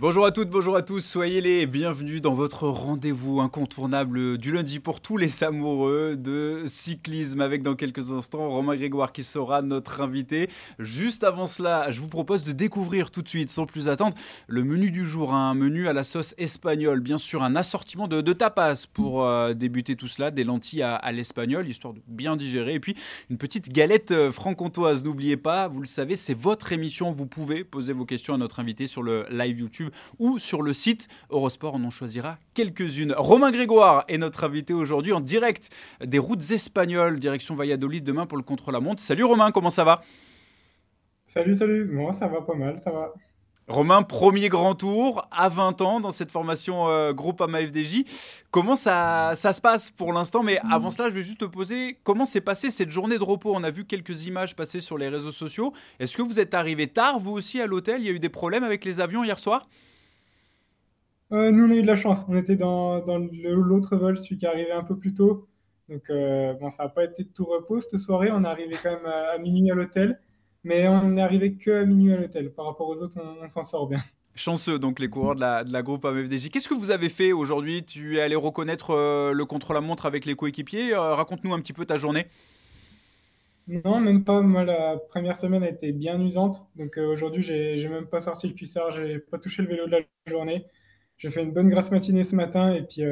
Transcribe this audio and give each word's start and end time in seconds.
Bonjour 0.00 0.24
à 0.24 0.32
toutes, 0.32 0.48
bonjour 0.48 0.76
à 0.76 0.80
tous, 0.80 1.00
soyez 1.00 1.42
les 1.42 1.66
bienvenus 1.66 2.22
dans 2.22 2.32
votre 2.32 2.66
rendez-vous 2.66 3.42
incontournable 3.42 4.38
du 4.38 4.50
lundi 4.50 4.80
pour 4.80 5.02
tous 5.02 5.18
les 5.18 5.44
amoureux 5.44 6.16
de 6.16 6.62
cyclisme. 6.64 7.42
Avec 7.42 7.62
dans 7.62 7.74
quelques 7.74 8.10
instants 8.10 8.48
Romain 8.48 8.76
Grégoire 8.76 9.12
qui 9.12 9.24
sera 9.24 9.60
notre 9.60 10.00
invité. 10.00 10.48
Juste 10.78 11.22
avant 11.22 11.46
cela, 11.46 11.92
je 11.92 12.00
vous 12.00 12.08
propose 12.08 12.44
de 12.44 12.52
découvrir 12.52 13.10
tout 13.10 13.20
de 13.20 13.28
suite 13.28 13.50
sans 13.50 13.66
plus 13.66 13.90
attendre 13.90 14.16
le 14.48 14.64
menu 14.64 14.90
du 14.90 15.04
jour, 15.04 15.34
un 15.34 15.52
menu 15.52 15.86
à 15.86 15.92
la 15.92 16.02
sauce 16.02 16.34
espagnole, 16.38 17.00
bien 17.00 17.18
sûr 17.18 17.42
un 17.42 17.54
assortiment 17.54 18.08
de, 18.08 18.32
tapas 18.32 18.86
pour 18.94 19.26
euh, 19.26 19.52
débuter 19.52 19.96
tout 19.96 20.08
cela, 20.08 20.30
des 20.30 20.44
lentilles 20.44 20.80
à, 20.80 20.94
à 20.94 21.12
l'espagnol 21.12 21.68
histoire 21.68 21.92
de 21.92 22.00
bien 22.06 22.36
digérer. 22.36 22.72
Et 22.72 22.80
puis 22.80 22.96
une 23.28 23.36
petite 23.36 23.70
galette 23.70 24.12
euh, 24.12 24.32
franc-comtoise. 24.32 25.04
N'oubliez 25.04 25.36
pas, 25.36 25.68
vous 25.68 25.80
le 25.80 25.86
savez, 25.86 26.16
c'est 26.16 26.32
votre 26.32 26.72
émission, 26.72 27.10
vous 27.10 27.26
pouvez 27.26 27.64
poser 27.64 27.92
vos 27.92 28.06
questions 28.06 28.32
à 28.32 28.38
notre 28.38 28.60
invité 28.60 28.86
sur 28.86 29.02
le 29.02 29.26
live 29.30 29.60
YouTube 29.60 29.89
ou 30.18 30.38
sur 30.38 30.62
le 30.62 30.72
site 30.72 31.08
Eurosport. 31.30 31.74
On 31.74 31.84
en 31.84 31.90
choisira 31.90 32.38
quelques-unes. 32.54 33.14
Romain 33.16 33.50
Grégoire 33.50 34.04
est 34.08 34.18
notre 34.18 34.44
invité 34.44 34.74
aujourd'hui 34.74 35.12
en 35.12 35.20
direct 35.20 35.70
des 36.04 36.18
routes 36.18 36.50
espagnoles, 36.50 37.18
direction 37.18 37.54
Valladolid 37.54 38.04
demain 38.04 38.26
pour 38.26 38.38
le 38.38 38.44
contre-la-montre. 38.44 39.02
Salut 39.02 39.24
Romain, 39.24 39.50
comment 39.50 39.70
ça 39.70 39.84
va? 39.84 40.02
Salut, 41.24 41.54
salut. 41.54 41.84
Moi, 41.84 42.12
ça 42.12 42.26
va 42.26 42.40
pas 42.42 42.54
mal, 42.54 42.80
ça 42.80 42.90
va. 42.90 43.14
Romain, 43.70 44.02
premier 44.02 44.48
grand 44.48 44.74
tour 44.74 45.28
à 45.30 45.48
20 45.48 45.80
ans 45.80 46.00
dans 46.00 46.10
cette 46.10 46.32
formation 46.32 46.88
euh, 46.88 47.12
groupe 47.12 47.40
AMA 47.40 47.60
FDJ. 47.60 48.02
Comment 48.50 48.74
ça, 48.74 49.32
ça 49.36 49.52
se 49.52 49.60
passe 49.60 49.92
pour 49.92 50.12
l'instant? 50.12 50.42
Mais 50.42 50.58
avant 50.68 50.90
cela, 50.90 51.08
je 51.08 51.14
vais 51.14 51.22
juste 51.22 51.38
te 51.38 51.44
poser 51.44 51.96
comment 52.02 52.26
s'est 52.26 52.40
passée 52.40 52.72
cette 52.72 52.90
journée 52.90 53.16
de 53.16 53.22
repos? 53.22 53.52
On 53.54 53.62
a 53.62 53.70
vu 53.70 53.84
quelques 53.84 54.26
images 54.26 54.56
passer 54.56 54.80
sur 54.80 54.98
les 54.98 55.08
réseaux 55.08 55.30
sociaux. 55.30 55.72
Est-ce 56.00 56.16
que 56.16 56.22
vous 56.22 56.40
êtes 56.40 56.52
arrivé 56.52 56.88
tard, 56.88 57.20
vous 57.20 57.30
aussi, 57.30 57.60
à 57.60 57.68
l'hôtel? 57.68 58.00
Il 58.00 58.06
y 58.06 58.08
a 58.08 58.12
eu 58.12 58.18
des 58.18 58.28
problèmes 58.28 58.64
avec 58.64 58.84
les 58.84 58.98
avions 58.98 59.22
hier 59.22 59.38
soir? 59.38 59.68
Euh, 61.32 61.50
Nous, 61.50 61.64
on 61.64 61.70
a 61.70 61.74
eu 61.74 61.82
de 61.82 61.86
la 61.86 61.96
chance. 61.96 62.24
On 62.28 62.36
était 62.36 62.56
dans, 62.56 63.00
dans 63.00 63.18
l'autre 63.18 63.96
vol, 63.96 64.16
celui 64.16 64.36
qui 64.36 64.44
est 64.44 64.48
arrivé 64.48 64.72
un 64.72 64.84
peu 64.84 64.96
plus 64.96 65.14
tôt. 65.14 65.48
Donc, 65.88 66.08
euh, 66.10 66.54
bon, 66.54 66.70
ça 66.70 66.84
n'a 66.84 66.88
pas 66.88 67.04
été 67.04 67.24
de 67.24 67.28
tout 67.28 67.44
repos 67.44 67.80
cette 67.80 67.98
soirée. 67.98 68.30
On 68.30 68.44
est 68.44 68.48
arrivé 68.48 68.76
quand 68.82 68.92
même 68.92 69.06
à 69.06 69.38
minuit 69.38 69.70
à 69.70 69.74
l'hôtel. 69.74 70.20
Mais 70.62 70.86
on 70.88 71.10
n'est 71.10 71.22
arrivé 71.22 71.56
que 71.56 71.70
à 71.70 71.84
minuit 71.84 72.12
à 72.12 72.16
l'hôtel. 72.16 72.52
Par 72.52 72.66
rapport 72.66 72.88
aux 72.88 73.02
autres, 73.02 73.18
on, 73.42 73.48
s'en 73.48 73.62
sort 73.62 73.88
bien. 73.88 74.02
Chanceux, 74.34 74.78
donc 74.78 75.00
les 75.00 75.08
coureurs 75.08 75.34
de 75.34 75.40
la, 75.40 75.64
de 75.64 75.72
la 75.72 75.82
groupe 75.82 76.04
AMFDJ. 76.04 76.50
Qu'est-ce 76.50 76.68
que 76.68 76.74
vous 76.74 76.90
avez 76.90 77.08
fait 77.08 77.32
aujourd'hui? 77.32 77.84
Tu 77.84 78.18
es 78.18 78.20
allé 78.20 78.36
reconnaître 78.36 78.90
euh, 78.90 79.32
le 79.32 79.44
contre-la-montre 79.44 80.06
avec 80.06 80.26
les 80.26 80.34
coéquipiers? 80.34 80.94
Euh, 80.94 81.14
raconte-nous 81.14 81.52
un 81.52 81.60
petit 81.60 81.72
peu 81.72 81.86
ta 81.86 81.96
journée. 81.96 82.26
Non, 83.68 84.00
même 84.00 84.24
pas. 84.24 84.40
Moi, 84.42 84.64
la 84.64 84.96
première 84.96 85.36
semaine 85.36 85.62
a 85.62 85.68
été 85.68 85.92
bien 85.92 86.20
usante. 86.20 86.66
Donc 86.76 86.98
euh, 86.98 87.06
aujourd'hui, 87.06 87.42
j'ai 87.42 87.88
même 87.88 88.06
pas 88.06 88.20
sorti 88.20 88.48
le 88.48 88.54
cuissard, 88.54 88.90
j'ai 88.90 89.18
pas 89.18 89.38
touché 89.38 89.62
le 89.62 89.68
vélo 89.68 89.86
de 89.86 89.92
la 89.92 90.00
journée. 90.26 90.66
J'ai 91.20 91.30
fait 91.30 91.42
une 91.42 91.52
bonne 91.52 91.68
grasse 91.68 91.92
matinée 91.92 92.24
ce 92.24 92.34
matin 92.34 92.74
et 92.74 92.82
puis, 92.82 93.02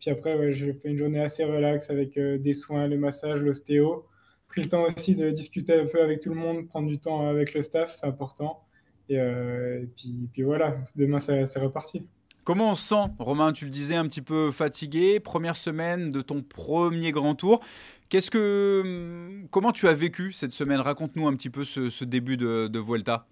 puis 0.00 0.10
après, 0.10 0.52
j'ai 0.52 0.72
fait 0.72 0.88
une 0.88 0.96
journée 0.96 1.20
assez 1.20 1.44
relaxe 1.44 1.90
avec 1.90 2.18
des 2.18 2.54
soins, 2.54 2.86
le 2.86 2.96
massage, 2.96 3.42
l'ostéo 3.42 4.06
pris 4.48 4.62
le 4.62 4.68
temps 4.68 4.84
aussi 4.84 5.14
de 5.14 5.30
discuter 5.30 5.74
un 5.74 5.86
peu 5.86 6.02
avec 6.02 6.20
tout 6.20 6.30
le 6.30 6.36
monde, 6.36 6.66
prendre 6.66 6.88
du 6.88 6.98
temps 6.98 7.28
avec 7.28 7.54
le 7.54 7.62
staff, 7.62 7.96
c'est 8.00 8.06
important. 8.06 8.64
Et, 9.08 9.18
euh, 9.18 9.84
puis, 9.96 10.28
puis, 10.32 10.42
voilà, 10.42 10.76
demain 10.96 11.20
c'est 11.20 11.58
reparti. 11.58 12.02
Comment 12.44 12.72
on 12.72 12.74
se 12.74 12.88
sent, 12.88 13.12
Romain? 13.18 13.52
Tu 13.52 13.66
le 13.66 13.70
disais 13.70 13.94
un 13.94 14.06
petit 14.08 14.22
peu 14.22 14.50
fatigué, 14.50 15.20
première 15.20 15.56
semaine 15.56 16.10
de 16.10 16.22
ton 16.22 16.42
premier 16.42 17.12
grand 17.12 17.34
tour. 17.34 17.60
Que, 18.08 19.44
comment 19.50 19.70
tu 19.70 19.86
as 19.86 19.92
vécu 19.92 20.32
cette 20.32 20.52
semaine? 20.52 20.80
Raconte-nous 20.80 21.28
un 21.28 21.34
petit 21.36 21.50
peu 21.50 21.64
ce, 21.64 22.04
début 22.04 22.38
de, 22.38 22.66
de 22.68 22.78
Vuelta. 22.78 23.26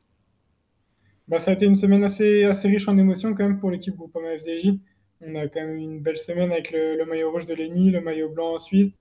Bah, 1.29 1.39
ça 1.39 1.51
a 1.51 1.55
été 1.55 1.67
une 1.67 1.75
semaine 1.75 2.05
assez, 2.05 2.45
assez 2.45 2.69
riche 2.69 2.89
en 2.89 2.97
émotions 2.99 3.35
quand 3.35 3.45
même 3.45 3.59
pour 3.59 3.71
l'équipe 3.71 3.97
Groupama 3.97 4.37
FDJ. 4.37 4.75
On 5.21 5.35
a 5.35 5.49
quand 5.49 5.61
même 5.61 5.77
eu 5.77 5.83
une 5.83 6.01
belle 6.01 6.19
semaine 6.19 6.53
avec 6.53 6.71
le, 6.71 6.97
le 6.97 7.05
maillot 7.05 7.31
rouge 7.31 7.47
de 7.47 7.55
Lenny, 7.55 7.91
le 7.91 8.01
maillot 8.01 8.29
blanc 8.29 8.55
ensuite 8.55 8.95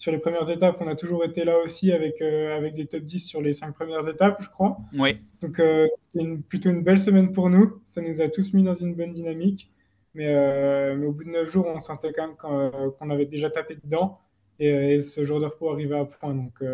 sur 0.00 0.12
les 0.12 0.18
premières 0.18 0.48
étapes, 0.48 0.78
on 0.80 0.88
a 0.88 0.96
toujours 0.96 1.24
été 1.24 1.44
là 1.44 1.58
aussi 1.58 1.92
avec, 1.92 2.22
euh, 2.22 2.56
avec 2.56 2.74
des 2.74 2.86
top 2.86 3.02
10 3.02 3.18
sur 3.18 3.42
les 3.42 3.52
cinq 3.52 3.74
premières 3.74 4.08
étapes, 4.08 4.40
je 4.40 4.48
crois. 4.48 4.78
Oui. 4.98 5.18
Donc, 5.42 5.60
euh, 5.60 5.86
c'est 5.98 6.24
plutôt 6.48 6.70
une 6.70 6.82
belle 6.82 6.98
semaine 6.98 7.32
pour 7.32 7.50
nous. 7.50 7.82
Ça 7.84 8.00
nous 8.00 8.22
a 8.22 8.28
tous 8.28 8.54
mis 8.54 8.62
dans 8.62 8.72
une 8.72 8.94
bonne 8.94 9.12
dynamique. 9.12 9.70
Mais, 10.14 10.28
euh, 10.28 10.96
mais 10.96 11.04
au 11.04 11.12
bout 11.12 11.24
de 11.24 11.28
neuf 11.28 11.52
jours, 11.52 11.66
on 11.66 11.80
sentait 11.80 12.14
quand 12.14 12.28
même 12.28 12.92
qu'on 12.94 13.10
avait 13.10 13.26
déjà 13.26 13.50
tapé 13.50 13.76
dedans. 13.84 14.20
Et, 14.58 15.02
ce 15.02 15.22
jour 15.22 15.38
de 15.38 15.44
repos 15.44 15.68
arrivait 15.70 15.98
à 15.98 16.06
point. 16.06 16.34
Donc, 16.34 16.64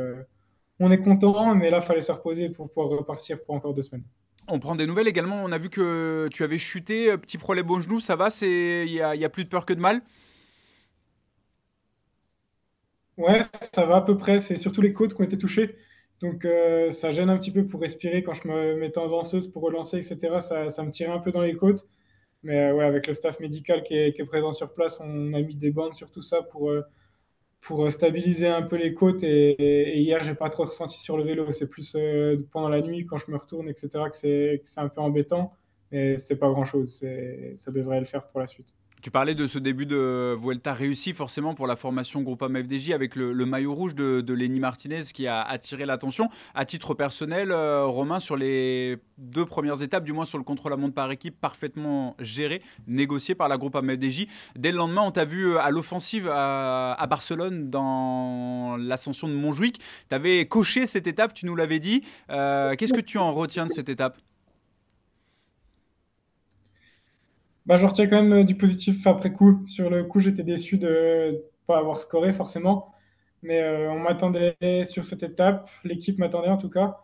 on 0.78 0.92
est 0.92 0.98
content, 0.98 1.52
mais 1.56 1.68
là, 1.70 1.78
il 1.82 1.84
fallait 1.84 2.02
se 2.02 2.12
reposer 2.12 2.48
pour 2.50 2.68
pouvoir 2.68 2.96
repartir 2.96 3.42
pour 3.42 3.56
encore 3.56 3.74
deux 3.74 3.82
semaines. 3.82 4.04
On 4.48 4.58
prend 4.58 4.76
des 4.76 4.86
nouvelles 4.86 5.08
également. 5.08 5.42
On 5.42 5.52
a 5.52 5.58
vu 5.58 5.70
que 5.70 6.28
tu 6.32 6.44
avais 6.44 6.58
chuté, 6.58 7.16
petit 7.18 7.38
problème 7.38 7.70
au 7.70 7.80
genou. 7.80 8.00
Ça 8.00 8.16
va 8.16 8.28
Il 8.42 8.86
n'y 8.86 9.00
a, 9.00 9.28
plus 9.28 9.44
de 9.44 9.48
peur 9.48 9.66
que 9.66 9.74
de 9.74 9.80
mal? 9.80 10.02
Ouais, 13.16 13.40
ça 13.72 13.86
va 13.86 13.96
à 13.96 14.00
peu 14.02 14.16
près. 14.16 14.38
C'est 14.38 14.56
surtout 14.56 14.82
les 14.82 14.92
côtes 14.92 15.14
qui 15.14 15.20
ont 15.20 15.24
été 15.24 15.38
touchées. 15.38 15.76
Donc 16.20 16.44
euh, 16.44 16.90
ça 16.90 17.10
gêne 17.10 17.28
un 17.28 17.36
petit 17.36 17.50
peu 17.50 17.66
pour 17.66 17.80
respirer 17.80 18.22
quand 18.22 18.32
je 18.32 18.48
me 18.48 18.76
mettais 18.76 18.98
en 18.98 19.08
danseuse 19.08 19.48
pour 19.48 19.62
relancer, 19.62 19.98
etc. 19.98 20.40
Ça, 20.40 20.82
me 20.82 20.90
tirait 20.90 21.12
un 21.12 21.18
peu 21.18 21.32
dans 21.32 21.42
les 21.42 21.54
côtes. 21.54 21.86
Mais 22.42 22.70
euh, 22.70 22.74
ouais, 22.74 22.84
avec 22.84 23.06
le 23.06 23.14
staff 23.14 23.40
médical 23.40 23.82
qui 23.82 23.94
est, 23.94 24.24
présent 24.24 24.52
sur 24.52 24.72
place, 24.72 25.00
on 25.00 25.34
a 25.34 25.40
mis 25.42 25.56
des 25.56 25.70
bandes 25.70 25.94
sur 25.94 26.10
tout 26.10 26.22
ça 26.22 26.42
pour, 26.42 26.70
euh, 26.70 26.82
pour 27.66 27.90
stabiliser 27.90 28.46
un 28.46 28.62
peu 28.62 28.76
les 28.76 28.94
côtes. 28.94 29.24
Et, 29.24 29.50
et, 29.50 29.98
hier, 30.00 30.22
j'ai 30.22 30.34
pas 30.34 30.48
trop 30.50 30.64
ressenti 30.64 30.98
sur 30.98 31.16
le 31.16 31.24
vélo. 31.24 31.50
C'est 31.50 31.66
plus 31.66 31.96
pendant 32.52 32.68
la 32.68 32.80
nuit, 32.80 33.06
quand 33.06 33.18
je 33.18 33.30
me 33.30 33.36
retourne, 33.36 33.68
etc., 33.68 33.88
que 34.10 34.16
c'est 34.16 34.80
un 34.80 34.88
peu 34.88 35.00
embêtant. 35.00 35.52
Mais 35.90 36.16
c'est 36.18 36.36
pas 36.36 36.48
grand-chose. 36.48 37.04
Ça 37.56 37.70
devrait 37.70 38.00
le 38.00 38.06
faire 38.06 38.26
pour 38.28 38.40
la 38.40 38.46
suite. 38.46 38.74
Tu 39.02 39.10
parlais 39.10 39.34
de 39.34 39.46
ce 39.46 39.58
début 39.58 39.86
de 39.86 40.34
Vuelta 40.38 40.72
réussi 40.72 41.12
forcément 41.12 41.54
pour 41.54 41.66
la 41.66 41.76
formation 41.76 42.22
Groupama 42.22 42.62
FDJ 42.62 42.90
avec 42.90 43.14
le, 43.14 43.34
maillot 43.46 43.74
rouge 43.74 43.94
de, 43.94 44.20
de 44.20 44.34
Lenny 44.34 44.58
Martinez 44.58 45.02
qui 45.12 45.26
a 45.26 45.42
attiré 45.42 45.86
l'attention. 45.86 46.28
À 46.54 46.64
titre 46.64 46.94
personnel, 46.94 47.52
euh, 47.52 47.84
Romain, 47.84 48.20
sur 48.20 48.36
les 48.36 48.96
deux 49.18 49.44
premières 49.44 49.82
étapes, 49.82 50.02
du 50.02 50.12
moins 50.12 50.24
sur 50.24 50.38
le 50.38 50.44
contre-la-montre 50.44 50.94
par 50.94 51.10
équipe, 51.12 51.38
parfaitement 51.40 52.16
géré, 52.18 52.62
négocié 52.86 53.34
par 53.34 53.48
la 53.48 53.58
Groupama 53.58 53.94
FDJ. 53.94 54.26
Dès 54.56 54.72
le 54.72 54.78
lendemain, 54.78 55.02
on 55.02 55.12
t'a 55.12 55.24
vu 55.24 55.46
euh, 55.46 55.60
à 55.60 55.70
l'offensive 55.70 56.28
à, 56.32 57.06
Barcelone 57.08 57.70
dans 57.70 58.76
l'ascension 58.78 59.28
de 59.28 59.34
Montjuic. 59.34 59.78
Tu 60.08 60.14
avais 60.14 60.46
coché 60.46 60.86
cette 60.86 61.06
étape, 61.06 61.34
tu 61.34 61.46
nous 61.46 61.54
l'avais 61.54 61.78
dit. 61.78 62.02
Euh, 62.30 62.74
qu'est-ce 62.74 62.94
que 62.94 63.00
tu 63.00 63.18
en 63.18 63.32
retiens 63.32 63.66
de 63.66 63.70
cette 63.70 63.88
étape? 63.88 64.18
Bah, 67.66 67.76
je 67.76 67.86
retiens 67.86 68.06
quand 68.06 68.22
même 68.22 68.32
euh, 68.32 68.44
du 68.44 68.56
positif 68.56 69.06
après 69.06 69.32
coup. 69.32 69.66
Sur 69.66 69.90
le 69.90 70.04
coup, 70.04 70.20
j'étais 70.20 70.44
déçu 70.44 70.78
de 70.78 71.32
ne 71.32 71.38
pas 71.66 71.78
avoir 71.78 71.98
scoré 71.98 72.32
forcément. 72.32 72.92
Mais 73.42 73.60
euh, 73.60 73.90
on 73.90 73.98
m'attendait 73.98 74.56
sur 74.84 75.04
cette 75.04 75.22
étape. 75.22 75.68
L'équipe 75.84 76.18
m'attendait 76.18 76.48
en 76.48 76.58
tout 76.58 76.70
cas. 76.70 76.98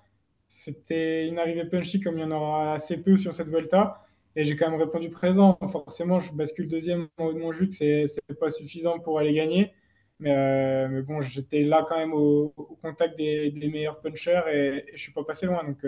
C'était 0.49 1.27
une 1.29 1.39
arrivée 1.39 1.65
punchy 1.65 2.01
comme 2.01 2.19
il 2.19 2.23
y 2.23 2.25
en 2.25 2.31
aura 2.31 2.75
assez 2.75 2.97
peu 2.99 3.17
sur 3.17 3.33
cette 3.33 3.49
Volta. 3.49 4.05
Et 4.37 4.45
j'ai 4.45 4.57
quand 4.57 4.71
même 4.71 4.81
répondu 4.81 5.11
présent. 5.11 5.59
Forcément, 5.69 6.19
je 6.21 6.33
bascule 6.33 6.69
deuxième 6.69 7.09
haut 7.19 7.33
de 7.33 7.39
mon 7.39 7.53
jus, 7.53 7.69
que 7.69 7.75
c'est 7.75 8.09
pas 8.41 8.51
suffisant 8.51 8.99
pour 9.01 9.19
aller 9.19 9.35
gagner. 9.35 9.73
Mais, 10.21 10.35
euh, 10.35 10.89
mais 10.89 11.03
bon, 11.03 11.21
j'étais 11.21 11.63
là 11.63 11.85
quand 11.89 11.99
même 11.99 12.15
au, 12.15 12.51
contact 12.83 13.17
des, 13.19 13.53
meilleurs 13.73 14.01
punchers 14.01 14.43
et, 14.53 14.85
et, 14.89 14.97
je 14.97 15.03
suis 15.03 15.13
pas 15.13 15.25
passé 15.25 15.47
loin. 15.47 15.65
Donc, 15.65 15.85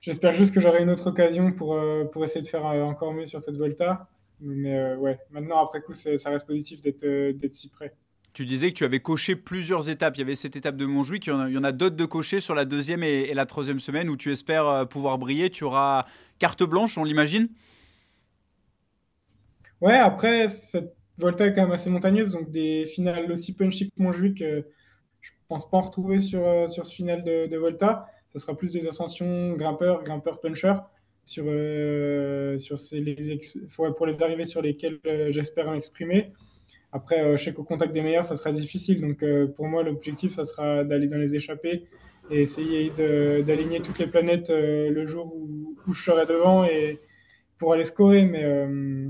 J'espère 0.00 0.32
juste 0.32 0.54
que 0.54 0.60
j'aurai 0.60 0.82
une 0.82 0.90
autre 0.90 1.08
occasion 1.08 1.52
pour, 1.52 1.74
euh, 1.74 2.04
pour 2.04 2.22
essayer 2.24 2.42
de 2.42 2.46
faire 2.46 2.64
euh, 2.66 2.82
encore 2.82 3.12
mieux 3.12 3.26
sur 3.26 3.40
cette 3.40 3.56
Volta. 3.56 4.08
Mais 4.40 4.78
euh, 4.78 4.96
ouais, 4.96 5.18
maintenant, 5.30 5.64
après 5.64 5.80
coup, 5.80 5.94
ça 5.94 6.30
reste 6.30 6.46
positif 6.46 6.80
d'être 6.80 7.52
si 7.52 7.68
près. 7.68 7.92
Tu 8.32 8.46
disais 8.46 8.70
que 8.70 8.76
tu 8.76 8.84
avais 8.84 9.00
coché 9.00 9.34
plusieurs 9.34 9.90
étapes. 9.90 10.16
Il 10.16 10.20
y 10.20 10.22
avait 10.22 10.36
cette 10.36 10.54
étape 10.54 10.76
de 10.76 10.86
Montjuic, 10.86 11.26
il 11.26 11.30
y 11.30 11.32
en 11.32 11.64
a, 11.64 11.68
a 11.68 11.72
d'autres 11.72 11.96
de 11.96 12.04
cocher 12.04 12.38
sur 12.38 12.54
la 12.54 12.64
deuxième 12.64 13.02
et, 13.02 13.34
la 13.34 13.46
troisième 13.46 13.80
semaine 13.80 14.08
où 14.08 14.16
tu 14.16 14.30
espères 14.30 14.86
pouvoir 14.88 15.18
briller. 15.18 15.50
Tu 15.50 15.64
auras 15.64 16.06
carte 16.38 16.62
blanche, 16.62 16.96
on 16.98 17.02
l'imagine? 17.02 17.48
Ouais, 19.80 19.96
après, 19.96 20.46
cette 20.46 20.94
Volta 21.16 21.46
est 21.46 21.52
quand 21.52 21.62
même 21.62 21.72
assez 21.72 21.90
montagneuse, 21.90 22.30
donc 22.30 22.48
des 22.52 22.84
finales 22.86 23.32
aussi 23.32 23.54
punchy 23.54 23.88
que 23.90 24.00
Montjuic, 24.00 24.38
je 24.38 25.30
pense 25.48 25.68
pas 25.68 25.78
en 25.78 25.82
retrouver 25.82 26.18
sur, 26.18 26.70
sur 26.70 26.86
ce 26.86 26.94
final 26.94 27.24
de, 27.24 27.48
de 27.48 27.56
Volta 27.56 28.06
ce 28.32 28.38
sera 28.38 28.56
plus 28.56 28.72
des 28.72 28.86
ascensions 28.86 29.54
grimpeurs, 29.54 30.02
grimpeurs 30.02 30.40
puncher 30.40 30.74
sur, 31.28 31.44
euh, 31.46 32.58
sur 32.58 32.76
les, 32.92 33.40
pour 33.96 34.06
les 34.06 34.22
arrivées 34.22 34.44
sur 34.44 34.62
lesquelles 34.62 34.98
euh, 35.06 35.30
j'espère 35.30 35.70
m'exprimer. 35.70 36.32
Après, 36.92 37.20
euh, 37.20 37.36
je 37.36 37.44
sais 37.44 37.52
qu'au 37.52 37.64
contact 37.64 37.92
des 37.92 38.00
meilleurs, 38.00 38.24
ça 38.24 38.34
sera 38.34 38.50
difficile. 38.50 39.00
Donc, 39.00 39.24
pour 39.56 39.66
moi, 39.66 39.82
l'objectif, 39.82 40.32
ça 40.32 40.44
sera 40.44 40.84
d'aller 40.84 41.06
dans 41.06 41.18
les 41.18 41.36
échappées 41.36 41.84
et 42.30 42.42
essayer 42.42 42.90
d'aligner 43.42 43.80
toutes 43.80 43.98
les 43.98 44.06
planètes 44.06 44.50
le 44.50 45.06
jour 45.06 45.34
où, 45.34 45.76
je 45.92 46.02
serai 46.02 46.26
devant 46.26 46.64
et, 46.64 46.98
pour 47.58 47.72
aller 47.74 47.84
scorer. 47.84 48.24
Mais 48.24 48.44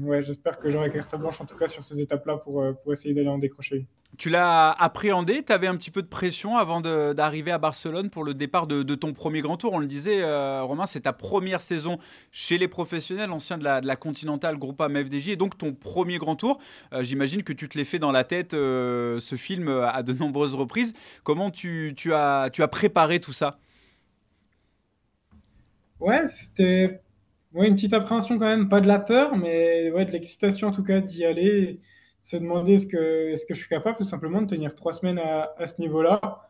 ouais, 0.02 0.22
j'espère 0.22 0.58
que 0.58 0.70
j'aurai 0.70 0.90
carte 0.90 1.16
blanche 1.16 1.40
en 1.40 1.44
tout 1.44 1.56
cas 1.56 1.68
sur 1.68 1.84
ces 1.84 2.00
étapes-là 2.00 2.38
pour, 2.38 2.64
pour 2.82 2.92
essayer 2.92 3.14
d'aller 3.14 3.28
en 3.28 3.38
décrocher 3.38 3.86
tu 4.16 4.30
l'as 4.30 4.70
appréhendé? 4.72 5.44
Tu 5.44 5.52
avais 5.52 5.66
un 5.66 5.76
petit 5.76 5.90
peu 5.90 6.02
de 6.02 6.08
pression 6.08 6.56
avant 6.56 6.80
d'arriver 6.80 7.50
à 7.50 7.58
Barcelone 7.58 8.10
pour 8.10 8.24
le 8.24 8.34
départ 8.34 8.66
de, 8.66 8.82
ton 8.94 9.12
premier 9.12 9.40
grand 9.40 9.56
tour? 9.56 9.72
On 9.74 9.78
le 9.78 9.86
disait, 9.86 10.22
euh, 10.22 10.62
Romain, 10.62 10.86
c'est 10.86 11.02
ta 11.02 11.12
première 11.12 11.60
saison 11.60 11.98
chez 12.32 12.58
les 12.58 12.68
professionnels, 12.68 13.30
ancien 13.30 13.58
de 13.58 13.64
la, 13.64 13.80
de 13.80 13.86
la 13.86 13.96
Continental 13.96 14.56
Groupama 14.58 15.04
FDJ, 15.04 15.30
et 15.30 15.36
donc 15.36 15.56
ton 15.58 15.72
premier 15.72 16.18
grand 16.18 16.36
tour. 16.36 16.58
Euh, 16.92 17.02
j'imagine 17.02 17.42
que 17.42 17.52
tu 17.52 17.68
te 17.68 17.76
l'es 17.76 17.84
fait 17.84 17.98
dans 17.98 18.12
la 18.12 18.24
tête, 18.24 18.54
euh, 18.54 19.20
ce 19.20 19.36
film, 19.36 19.68
à 19.68 20.02
de 20.02 20.12
nombreuses 20.12 20.54
reprises. 20.54 20.94
Comment 21.22 21.50
tu, 21.50 21.94
as, 22.12 22.50
tu 22.52 22.62
as 22.62 22.68
préparé 22.68 23.20
tout 23.20 23.32
ça? 23.32 23.58
Ouais, 26.00 26.26
c'était 26.26 27.00
ouais, 27.52 27.68
une 27.68 27.74
petite 27.74 27.92
appréhension 27.92 28.38
quand 28.38 28.46
même, 28.46 28.68
pas 28.68 28.80
de 28.80 28.88
la 28.88 28.98
peur, 28.98 29.36
mais 29.36 29.90
ouais, 29.90 30.04
de 30.04 30.10
l'excitation 30.12 30.68
en 30.68 30.72
tout 30.72 30.84
cas 30.84 31.00
d'y 31.00 31.24
aller 31.24 31.80
se 32.20 32.36
demander 32.36 32.74
est-ce 32.74 32.86
que, 32.86 33.30
est-ce 33.32 33.46
que 33.46 33.54
je 33.54 33.60
suis 33.60 33.68
capable 33.68 33.96
tout 33.96 34.04
simplement 34.04 34.42
de 34.42 34.46
tenir 34.46 34.74
trois 34.74 34.92
semaines 34.92 35.18
à, 35.18 35.66
ce 35.66 35.80
niveau-là. 35.80 36.46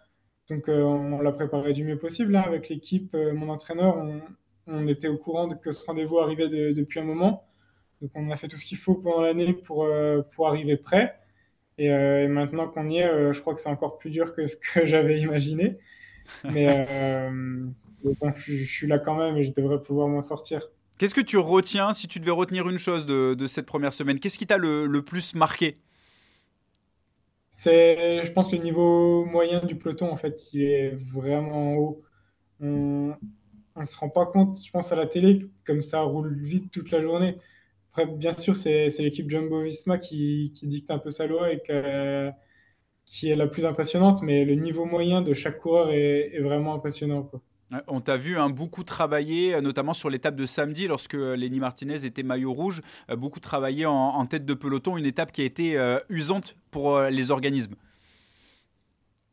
Donc 0.49 0.69
euh, 0.69 0.83
on 0.83 1.21
l'a 1.21 1.33
préparé 1.33 1.73
du 1.73 1.85
mieux 1.85 1.99
possible 1.99 2.33
là, 2.33 2.43
avec 2.43 2.69
l'équipe, 2.69 3.15
euh, 3.15 3.35
mon 3.35 3.51
entraîneur, 3.51 3.97
on, 4.67 4.87
était 4.87 5.09
au 5.09 5.17
courant 5.17 5.49
que 5.49 5.73
ce 5.73 5.85
rendez-vous 5.87 6.19
arrivait 6.19 6.49
depuis 6.49 7.01
un 7.01 7.05
moment. 7.05 7.49
Donc 8.01 8.11
on 8.15 8.31
a 8.31 8.37
fait 8.37 8.49
tout 8.49 8.57
ce 8.57 8.65
qu'il 8.65 8.79
faut 8.79 8.95
pendant 8.95 9.23
l'année 9.23 9.53
pour, 9.53 9.85
euh, 9.85 10.23
pour 10.35 10.49
arriver 10.49 10.77
prêt. 10.77 11.19
Et, 11.79 11.89
maintenant 12.27 12.69
qu'on 12.69 12.89
y 12.89 12.99
est, 12.99 13.33
je 13.33 13.41
crois 13.41 13.55
que 13.55 13.61
c'est 13.61 13.69
encore 13.69 13.99
plus 13.99 14.11
dur 14.11 14.35
que 14.35 14.47
ce 14.47 14.57
que 14.57 14.85
j'avais 14.85 15.21
imaginé. 15.21 15.79
Mais 16.45 16.87
bon, 18.03 18.33
je, 18.33 18.65
suis 18.65 18.87
là 18.87 18.99
quand 18.99 19.15
même 19.15 19.37
et 19.37 19.43
je 19.43 19.53
devrais 19.53 19.81
pouvoir 19.81 20.09
m'en 20.09 20.23
sortir. 20.23 20.69
Qu'est-ce 20.99 21.15
que 21.15 21.21
tu 21.21 21.39
retiens 21.39 21.95
si 21.95 22.09
tu 22.09 22.19
devais 22.19 22.33
retenir 22.33 22.69
une 22.69 22.79
chose 22.79 23.07
de, 23.07 23.47
cette 23.47 23.67
première 23.67 23.93
semaine 23.93 24.19
Qu'est-ce 24.19 24.37
qui 24.37 24.47
t'a 24.47 24.57
le, 24.57 25.01
plus 25.03 25.35
marqué? 25.35 25.79
C'est, 27.51 28.23
je 28.25 28.33
pense, 28.33 28.53
le 28.53 28.59
niveau 28.59 29.25
moyen 29.25 29.65
du 29.65 29.77
peloton, 29.77 30.11
en 30.11 30.17
fait, 30.17 30.53
il 30.53 30.63
est 30.63 30.91
vraiment 30.91 31.75
haut. 31.77 32.03
On 32.61 33.17
ne 33.77 33.85
se 33.85 33.97
rend 33.97 34.09
pas 34.09 34.27
compte, 34.27 34.57
je 34.63 34.71
pense, 34.73 34.91
à 34.91 34.97
la 34.97 35.07
télé, 35.07 35.49
comme 35.65 35.83
ça 35.83 36.01
roule 36.01 36.37
vite 36.37 36.73
toute 36.73 36.91
la 36.91 37.01
journée. 37.01 37.39
Après, 37.93 38.07
bien 38.07 38.33
sûr, 38.33 38.57
c'est, 38.57 38.89
l'équipe 38.99 39.31
Jumbo-Visma 39.31 39.99
qui, 39.99 40.53
dicte 40.65 40.91
un 40.91 40.99
peu 40.99 41.13
sa 41.13 41.27
loi 41.27 41.53
et 41.53 41.63
qui 43.05 43.31
est 43.31 43.37
la 43.37 43.47
plus 43.47 43.65
impressionnante, 43.65 44.21
mais 44.23 44.45
le 44.45 44.55
niveau 44.55 44.85
moyen 44.85 45.23
de 45.23 45.33
chaque 45.33 45.59
coureur 45.59 45.93
est, 45.93 46.41
vraiment 46.41 46.75
impressionnant. 46.75 47.31
On 47.87 48.01
t'a 48.01 48.17
vu 48.17 48.39
hein, 48.39 48.49
beaucoup 48.49 48.83
travailler, 48.83 49.55
euh, 49.55 49.61
notamment 49.61 49.93
sur 49.93 50.09
l'étape 50.09 50.37
de 50.37 50.47
samedi, 50.47 50.89
lorsque 50.89 51.15
euh, 51.15 51.37
Lenny 51.37 51.61
Martinez 51.61 52.07
était 52.07 52.23
maillot 52.23 52.53
rouge, 52.53 52.81
euh, 53.11 53.17
beaucoup 53.17 53.41
travaillé 53.41 53.85
en, 53.85 54.25
tête 54.25 54.47
de 54.47 54.55
peloton, 54.55 54.97
une 54.97 55.05
étape 55.05 55.33
qui 55.33 55.43
a 55.43 55.45
été 55.45 55.79
usante 56.09 56.57
pour 56.71 57.01
les 57.01 57.31
organismes. 57.31 57.75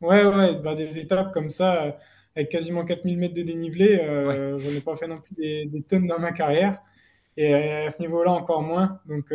Ouais, 0.00 0.24
ouais, 0.24 0.54
bah, 0.62 0.74
des 0.74 0.98
étapes 0.98 1.32
comme 1.32 1.50
ça, 1.50 1.96
avec 2.34 2.48
quasiment 2.50 2.84
4000 2.84 3.18
mètres 3.18 3.34
de 3.34 3.42
dénivelé, 3.42 3.98
je 4.58 4.70
n'ai 4.70 4.80
pas 4.80 4.96
fait 4.96 5.06
non 5.06 5.18
plus 5.18 5.34
des, 5.34 5.82
tonnes 5.82 6.06
dans 6.06 6.18
ma 6.18 6.32
carrière. 6.32 6.80
Et 7.36 7.52
à 7.52 7.90
ce 7.90 8.00
niveau-là, 8.00 8.32
encore 8.32 8.62
moins. 8.62 9.00
Donc 9.06 9.34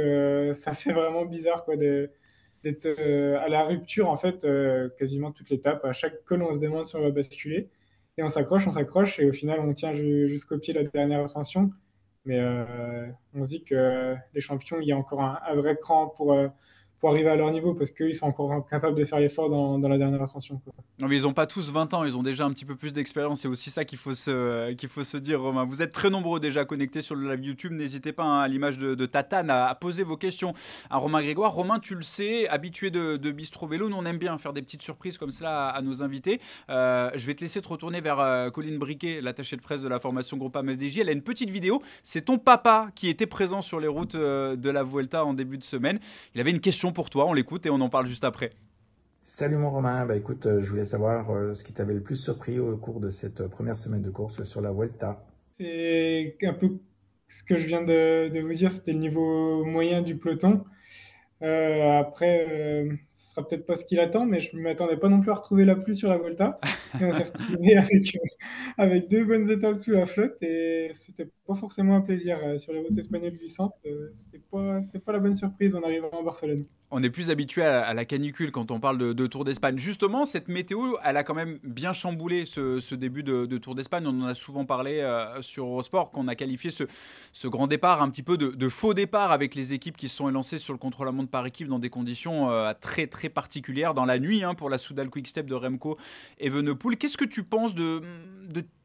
ça 0.56 0.74
fait 0.74 0.94
vraiment 0.94 1.26
bizarre 1.26 1.64
quoi, 1.64 1.76
d'être 1.76 2.88
à 2.88 3.50
la 3.50 3.64
rupture, 3.66 4.10
en 4.10 4.18
fait, 4.18 4.48
quasiment 4.98 5.32
toute 5.32 5.50
l'étape. 5.50 5.86
À 5.86 5.94
chaque 5.94 6.24
col, 6.24 6.42
on 6.42 6.56
se 6.56 6.60
demande 6.60 6.86
si 6.86 6.96
on 6.96 7.02
va 7.02 7.12
basculer. 7.12 7.70
Et 8.18 8.24
on 8.24 8.30
s'accroche, 8.30 8.68
on 8.68 8.72
s'accroche, 8.72 9.20
et 9.20 9.30
au 9.30 9.32
final, 9.32 9.60
on 9.62 9.74
tient 9.74 9.94
jusqu'au 9.94 10.58
pied 10.58 10.74
la 10.74 10.84
dernière 10.84 11.22
ascension. 11.22 11.72
Mais 12.26 12.40
euh, 12.40 13.08
on 13.34 13.44
se 13.44 13.50
dit 13.50 13.64
que 13.64 14.16
les 14.34 14.42
champions, 14.42 14.80
il 14.80 14.88
y 14.88 14.92
a 14.92 14.98
encore 14.98 15.22
un, 15.22 15.56
vrai 15.56 15.78
cran 15.82 16.08
pour, 16.08 16.34
euh, 16.34 16.50
pour 17.02 17.10
arriver 17.10 17.30
à 17.30 17.36
leur 17.36 17.52
niveau 17.52 17.74
parce 17.74 17.90
qu'ils 17.90 18.14
sont 18.14 18.28
encore 18.28 18.68
capables 18.68 18.96
de 18.96 19.04
faire 19.06 19.20
l'effort 19.20 19.50
dans, 19.50 19.90
la 19.90 19.98
dernière 19.98 20.22
ascension. 20.22 20.62
Non, 21.00 21.08
mais 21.08 21.18
ils 21.18 21.24
n'ont 21.24 21.34
pas 21.34 21.48
tous 21.48 21.72
20 21.72 21.96
ans, 21.96 22.06
ils 22.06 22.16
ont 22.16 22.22
déjà 22.22 22.46
un 22.46 22.52
petit 22.52 22.64
peu 22.64 22.76
plus 22.76 22.94
d'expérience. 22.94 23.42
C'est 23.42 23.48
aussi 23.48 23.72
ça 23.72 23.86
qu'il 23.86 23.98
faut, 23.98 24.14
se, 24.14 24.72
qu'il 24.74 24.88
faut 24.88 25.04
se 25.04 25.18
dire, 25.18 25.42
Romain. 25.42 25.66
Vous 25.66 25.82
êtes 25.82 25.92
très 25.92 26.12
nombreux 26.12 26.40
déjà 26.40 26.64
connectés 26.64 27.02
sur 27.02 27.16
le 27.16 27.28
live 27.28 27.44
YouTube. 27.44 27.74
N'hésitez 27.74 28.14
pas, 28.14 28.24
hein, 28.24 28.42
à 28.42 28.48
l'image 28.48 28.78
de, 28.78 28.94
de 28.94 29.06
Tatane, 29.08 29.50
à, 29.50 29.74
poser 29.74 30.04
vos 30.04 30.16
questions 30.16 30.54
à 30.92 30.98
Romain 30.98 31.24
Grégoire. 31.24 31.54
Romain, 31.54 31.80
tu 31.80 31.96
le 31.96 32.04
sais, 32.04 32.48
habitué 32.50 32.92
de, 32.92 33.18
de 33.18 33.32
Bistro 33.32 33.66
Vélo, 33.66 33.90
nous 33.90 33.98
on 33.98 34.06
aime 34.06 34.20
bien 34.20 34.38
faire 34.38 34.54
des 34.54 34.62
petites 34.62 34.84
surprises 34.84 35.18
comme 35.18 35.32
cela 35.32 35.70
à, 35.70 35.82
nos 35.82 36.04
invités. 36.04 36.40
Euh, 36.70 37.10
je 37.16 37.26
vais 37.26 37.34
te 37.34 37.42
laisser 37.42 37.64
te 37.64 37.68
retourner 37.68 38.00
vers 38.00 38.20
euh, 38.20 38.52
Colline 38.52 38.78
Briquet, 38.78 39.22
l'attachée 39.22 39.56
de 39.56 39.62
presse 39.62 39.82
de 39.82 39.88
la 39.88 40.00
formation 40.00 40.38
Groupe 40.38 40.56
MFDJ. 40.56 41.00
Elle 41.00 41.10
a 41.10 41.14
une 41.14 41.24
petite 41.24 41.50
vidéo. 41.50 41.82
C'est 42.04 42.26
ton 42.26 42.38
papa 42.38 42.90
qui 42.94 43.10
était 43.10 43.26
présent 43.26 43.64
sur 43.64 43.80
les 43.80 43.88
routes 43.88 44.14
euh, 44.14 44.56
de 44.56 44.70
la 44.70 44.84
Vuelta 44.84 45.26
en 45.26 45.34
début 45.34 45.58
de 45.58 45.64
semaine. 45.64 46.00
Il 46.36 46.42
avait 46.42 46.52
une 46.52 46.60
question 46.60 46.91
pour 46.92 47.10
toi. 47.10 47.26
On 47.28 47.34
l'écoute 47.34 47.66
et 47.66 47.70
on 47.70 47.82
en 47.82 47.90
parle 47.90 48.08
juste 48.08 48.24
après. 48.24 48.52
Salut 49.24 49.56
mon 49.56 49.70
Romain, 49.70 50.06
bah 50.06 50.18
écoute, 50.18 50.46
euh, 50.46 50.62
je 50.62 50.70
voulais 50.70 50.84
savoir 50.84 51.30
euh, 51.30 51.54
ce 51.54 51.64
qui 51.64 51.72
t'avait 51.72 51.94
le 51.94 52.02
plus 52.02 52.18
surpris 52.18 52.60
au 52.60 52.76
cours 52.76 53.00
de 53.00 53.10
cette 53.10 53.42
euh, 53.42 53.48
première 53.48 53.78
semaine 53.78 54.02
de 54.02 54.10
course 54.10 54.44
sur 54.44 54.60
la 54.60 54.72
Vuelta. 54.72 55.24
C'est 55.52 56.36
un 56.44 56.54
peu 56.54 56.70
ce 57.28 57.44
que 57.44 57.56
je 57.56 57.68
viens 57.68 57.82
de, 57.82 58.40
vous 58.42 58.54
dire, 58.54 58.72
c'était 58.72 58.92
le 58.92 59.00
niveau 59.00 59.64
moyen 59.64 60.02
du 60.02 60.18
peloton. 60.18 60.66
Après, 61.42 62.48
ce 63.10 63.32
sera 63.32 63.48
peut-être 63.48 63.66
pas 63.66 63.76
ce 63.76 63.86
qu'il 63.86 64.00
attend, 64.00 64.26
mais 64.26 64.40
je 64.40 64.56
ne 64.56 64.62
m'attendais 64.62 64.98
pas 64.98 65.10
non 65.10 65.22
plus 65.22 65.32
à 65.32 65.36
retrouver 65.36 65.66
la 65.66 65.76
pluie 65.76 65.96
sur 65.96 66.10
la 66.10 66.18
Volta. 66.18 66.60
Et 67.02 67.06
on 67.06 67.12
s'est 67.12 67.24
retrouvé 67.24 67.78
avec, 67.78 68.18
avec, 68.78 69.10
deux 69.10 69.24
bonnes 69.24 69.50
étapes 69.50 69.78
sous 69.78 69.92
la 69.92 70.06
flotte 70.06 70.42
et 70.42 70.90
c'était 70.94 71.30
pas 71.48 71.56
forcément 71.56 71.96
un 71.96 72.02
plaisir. 72.02 72.38
sur 72.58 72.74
les 72.74 72.80
routes 72.80 72.98
espagnoles 72.98 73.34
glissantes, 73.34 73.74
c'était 74.16 74.44
pas, 74.52 74.80
pas 75.06 75.12
la 75.14 75.20
bonne 75.20 75.36
surprise 75.36 75.76
en 75.76 75.84
arrivant 75.84 76.10
à 76.20 76.24
Barcelone 76.24 76.66
on 76.92 77.02
est 77.02 77.10
plus 77.10 77.30
habitué 77.30 77.64
à, 77.64 77.94
la 77.94 78.04
canicule 78.04 78.52
quand 78.52 78.70
on 78.70 78.82
parle 78.82 78.98
de, 78.98 79.28
Tour 79.28 79.46
d'Espagne. 79.46 79.78
Justement, 79.78 80.26
cette 80.26 80.50
météo, 80.50 80.96
elle 81.06 81.16
a 81.16 81.24
quand 81.24 81.34
même 81.34 81.58
bien 81.64 81.94
chamboulé 81.94 82.46
ce, 82.46 82.96
début 82.96 83.24
de, 83.24 83.58
Tour 83.58 83.76
d'Espagne. 83.76 84.04
On 84.06 84.22
en 84.22 84.26
a 84.26 84.36
souvent 84.36 84.66
parlé 84.66 85.00
euh, 85.00 85.42
sur 85.42 85.66
Eurosport, 85.66 86.12
qu'on 86.12 86.28
a 86.28 86.36
qualifié 86.36 86.70
ce, 86.70 87.48
grand 87.48 87.68
départ 87.68 88.02
un 88.02 88.10
petit 88.10 88.24
peu 88.24 88.38
de, 88.38 88.70
faux 88.70 88.94
départ 88.94 89.32
avec 89.32 89.56
les 89.56 89.74
équipes 89.74 89.96
qui 89.96 90.10
se 90.10 90.18
sont 90.18 90.30
élancées 90.30 90.58
sur 90.58 90.74
le 90.74 90.80
contre-la-montre 90.80 91.31
par 91.32 91.46
équipe 91.46 91.68
dans 91.68 91.80
des 91.80 91.90
conditions 91.90 92.52
euh, 92.52 92.74
très 92.80 93.08
très 93.08 93.30
particulières 93.30 93.94
dans 93.94 94.06
la 94.06 94.20
nuit 94.20 94.44
hein, 94.44 94.54
pour 94.54 94.70
la 94.70 94.78
Soudal 94.78 95.10
Quick 95.10 95.28
Step 95.28 95.48
de 95.48 95.56
Remco 95.56 95.98
et. 96.40 96.52
Qu'est-ce 97.00 97.18
que 97.18 97.26
tu 97.26 97.44
penses 97.44 97.74
de, 97.74 98.02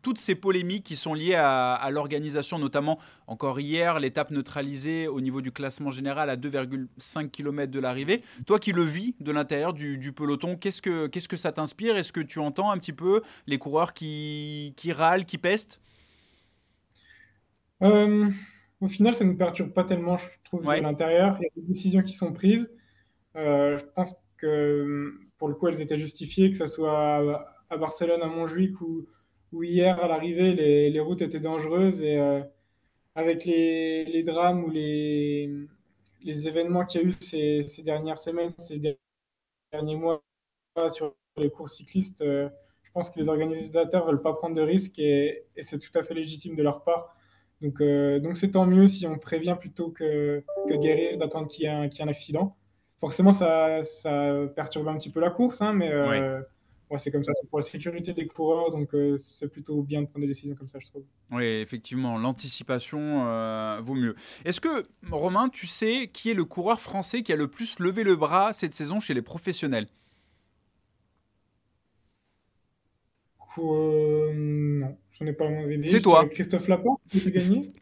toutes 0.03 0.19
ces 0.19 0.35
polémiques 0.35 0.85
qui 0.85 0.97
sont 0.97 1.15
liées 1.15 1.35
à, 1.35 1.89
l'organisation, 1.91 2.59
notamment 2.59 2.99
encore 3.27 3.59
hier, 3.61 3.99
l'étape 3.99 4.31
neutralisée 4.31 5.09
au 5.09 5.21
niveau 5.21 5.41
du 5.41 5.51
classement 5.51 5.91
général 5.91 6.31
à 6.31 6.37
2,5 6.37 7.31
km 7.31 7.71
de 7.71 7.81
l'arrivée? 7.81 8.23
Toi 8.47 8.59
qui 8.59 8.73
le 8.73 8.83
vis 8.83 9.15
de 9.21 9.33
l'intérieur 9.33 9.73
du, 9.73 10.13
peloton, 10.13 10.57
qu'est-ce 10.57 10.81
que, 10.81 11.37
ça 11.37 11.53
t'inspire? 11.53 11.97
Est-ce 11.97 12.13
que 12.13 12.21
tu 12.21 12.39
entends 12.39 12.71
un 12.71 12.79
petit 12.79 12.93
peu 12.93 13.23
les 13.47 13.59
coureurs 13.59 13.93
qui, 13.93 14.73
qui 14.77 14.93
râlent, 14.93 15.27
qui 15.27 15.39
pestent? 15.39 15.81
Euh, 17.83 18.31
Au 18.81 18.89
final, 18.89 19.15
ça 19.15 19.25
ne 19.25 19.31
nous 19.31 19.37
perturbe 19.37 19.73
pas 19.73 19.85
tellement, 19.85 20.17
je 20.17 20.27
trouve, 20.45 20.63
de 20.63 20.81
l'intérieur. 20.81 21.37
Il 21.41 21.45
y 21.45 21.47
a 21.47 21.51
des 21.57 21.63
décisions 21.63 22.03
qui 22.03 22.13
sont 22.13 22.33
prises. 22.33 22.71
Euh, 23.37 23.77
je 23.79 23.85
pense 23.95 24.15
que 24.37 25.15
pour 25.39 25.49
le 25.49 25.55
coup, 25.55 25.69
elles 25.69 25.81
étaient 25.81 25.97
justifiées, 25.97 26.51
que 26.51 26.59
ce 26.59 26.67
soit 26.67 27.47
à 27.71 27.77
Barcelone, 27.77 28.23
à 28.23 28.27
Montjuic 28.27 28.81
ou 28.81 29.07
où 29.53 29.63
hier 29.63 29.99
à 30.03 30.09
l'arrivée 30.09 30.55
les, 30.55 30.91
les, 30.91 31.01
routes 31.01 31.23
étaient 31.23 31.41
dangereuses 31.41 32.03
et 32.03 32.19
euh, 32.19 32.43
avec 33.15 33.45
les, 33.45 34.05
les, 34.05 34.23
drames 34.23 34.65
ou 34.65 34.71
les, 34.71 35.51
les 36.23 36.49
événements 36.49 36.85
qu'il 36.85 37.01
y 37.01 37.05
a 37.05 37.07
eu 37.07 37.13
ces, 37.13 37.63
ces, 37.63 37.83
dernières 37.83 38.19
semaines, 38.19 38.51
ces 38.59 38.81
derniers 39.73 39.97
mois 39.97 40.23
sur 40.89 41.15
les 41.37 41.51
cours 41.51 41.69
cyclistes, 41.69 42.23
euh, 42.23 42.49
je 42.83 42.91
pense 42.93 43.11
que 43.11 43.19
les 43.19 43.29
organisateurs 43.29 44.07
ne 44.07 44.11
veulent 44.11 44.23
pas 44.23 44.35
prendre 44.35 44.55
de 44.55 44.63
risques 44.63 44.99
et, 44.99 45.45
et 45.57 45.63
c'est 45.63 45.79
tout 45.79 45.97
à 45.99 46.03
fait 46.03 46.15
légitime 46.15 46.57
de 46.57 46.63
leur 46.63 46.83
part. 46.83 47.16
Donc 47.63 47.81
euh, 47.81 48.21
donc 48.21 48.37
c'est 48.37 48.51
tant 48.51 48.67
mieux 48.67 48.87
si 48.87 49.07
on 49.07 49.19
prévient 49.19 49.57
plutôt 49.59 49.91
que, 49.91 50.43
que 50.69 50.75
guérir, 50.75 51.19
d'attendre 51.19 51.49
qu'il 51.49 51.65
y, 51.65 51.67
ait 51.67 51.71
un, 51.71 51.89
un 51.89 52.09
accident. 52.09 52.57
Forcément, 53.01 53.33
ça, 53.33 53.83
ça 53.83 54.33
perturbe 54.55 54.89
un 54.89 54.97
petit 54.97 55.11
peu 55.11 55.21
la 55.21 55.31
course, 55.31 55.61
hein, 55.61 55.73
mais 55.73 55.91
c'est 56.97 57.11
comme 57.11 57.25
ça, 57.25 57.33
c'est 57.35 57.49
pour 57.49 57.59
la 57.59 57.65
sécurité 57.65 58.13
des 58.13 58.27
coureurs, 58.27 58.71
donc 58.71 58.95
euh, 58.95 59.19
c'est 59.19 59.49
plutôt 59.49 59.83
bien 59.83 60.03
de 60.03 60.07
prendre 60.07 60.21
des 60.21 60.29
décisions 60.29 60.55
comme 60.55 60.69
ça, 60.69 60.79
je 60.79 60.87
trouve. 60.87 61.05
Oui, 61.33 61.45
effectivement, 61.45 62.17
l'anticipation 62.17 63.27
euh, 63.27 63.81
vaut 63.83 63.95
mieux. 63.95 64.15
Est-ce 64.45 64.61
que, 64.61 64.87
Romain, 65.11 65.49
tu 65.49 65.67
sais 65.67 66.09
qui 66.13 66.31
est 66.31 66.35
le 66.35 66.45
coureur 66.45 66.81
français 66.81 67.23
qui 67.23 67.33
a 67.33 67.37
le 67.37 67.49
plus 67.49 67.81
levé 67.81 68.05
le 68.05 68.15
bras 68.15 68.53
cette 68.53 68.73
saison 68.73 69.01
chez 69.01 69.15
les 69.15 69.23
professionnels? 69.23 69.89
Euh, 73.59 74.33
Ai 75.25 75.33
pas 75.33 75.47
idée. 75.47 75.87
C'est 75.87 76.01
toi. 76.01 76.27
Christophe 76.27 76.69
Laporte 76.69 77.01
qui 77.11 77.27
a 77.27 77.31
gagné 77.31 77.73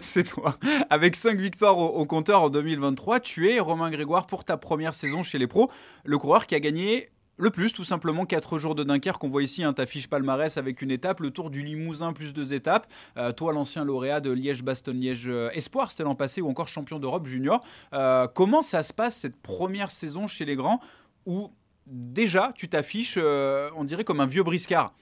C'est 0.00 0.24
toi. 0.24 0.58
Avec 0.90 1.16
5 1.16 1.38
victoires 1.40 1.78
au, 1.78 1.86
au 1.86 2.06
compteur 2.06 2.42
en 2.42 2.50
2023, 2.50 3.20
tu 3.20 3.50
es, 3.50 3.60
Romain 3.60 3.90
Grégoire, 3.90 4.26
pour 4.26 4.44
ta 4.44 4.56
première 4.56 4.94
saison 4.94 5.22
chez 5.22 5.38
les 5.38 5.46
pros, 5.46 5.70
le 6.04 6.18
coureur 6.18 6.46
qui 6.46 6.54
a 6.54 6.60
gagné 6.60 7.10
le 7.38 7.50
plus, 7.50 7.72
tout 7.72 7.84
simplement, 7.84 8.24
4 8.24 8.58
jours 8.58 8.74
de 8.74 8.82
Dunkerque. 8.82 9.22
On 9.22 9.28
voit 9.28 9.42
ici 9.42 9.62
un 9.62 9.70
hein, 9.70 9.72
t'affiche 9.74 10.08
palmarès 10.08 10.56
avec 10.56 10.80
une 10.80 10.90
étape, 10.90 11.20
le 11.20 11.30
Tour 11.30 11.50
du 11.50 11.62
Limousin 11.62 12.12
plus 12.12 12.32
deux 12.32 12.54
étapes. 12.54 12.86
Euh, 13.16 13.32
toi, 13.32 13.52
l'ancien 13.52 13.84
lauréat 13.84 14.20
de 14.20 14.30
Liège-Bastogne-Liège 14.30 15.28
euh, 15.28 15.50
Espoir, 15.52 15.90
c'était 15.90 16.04
l'an 16.04 16.14
passé, 16.14 16.40
ou 16.40 16.48
encore 16.48 16.68
champion 16.68 16.98
d'Europe 16.98 17.26
junior. 17.26 17.62
Euh, 17.92 18.26
comment 18.26 18.62
ça 18.62 18.82
se 18.82 18.92
passe 18.92 19.16
cette 19.16 19.36
première 19.36 19.90
saison 19.90 20.26
chez 20.26 20.44
les 20.44 20.56
grands 20.56 20.80
où 21.26 21.50
déjà 21.86 22.52
tu 22.54 22.68
t'affiches, 22.68 23.18
on 23.18 23.84
dirait, 23.84 24.04
comme 24.04 24.20
un 24.20 24.26
vieux 24.26 24.42
briscard? 24.42 24.94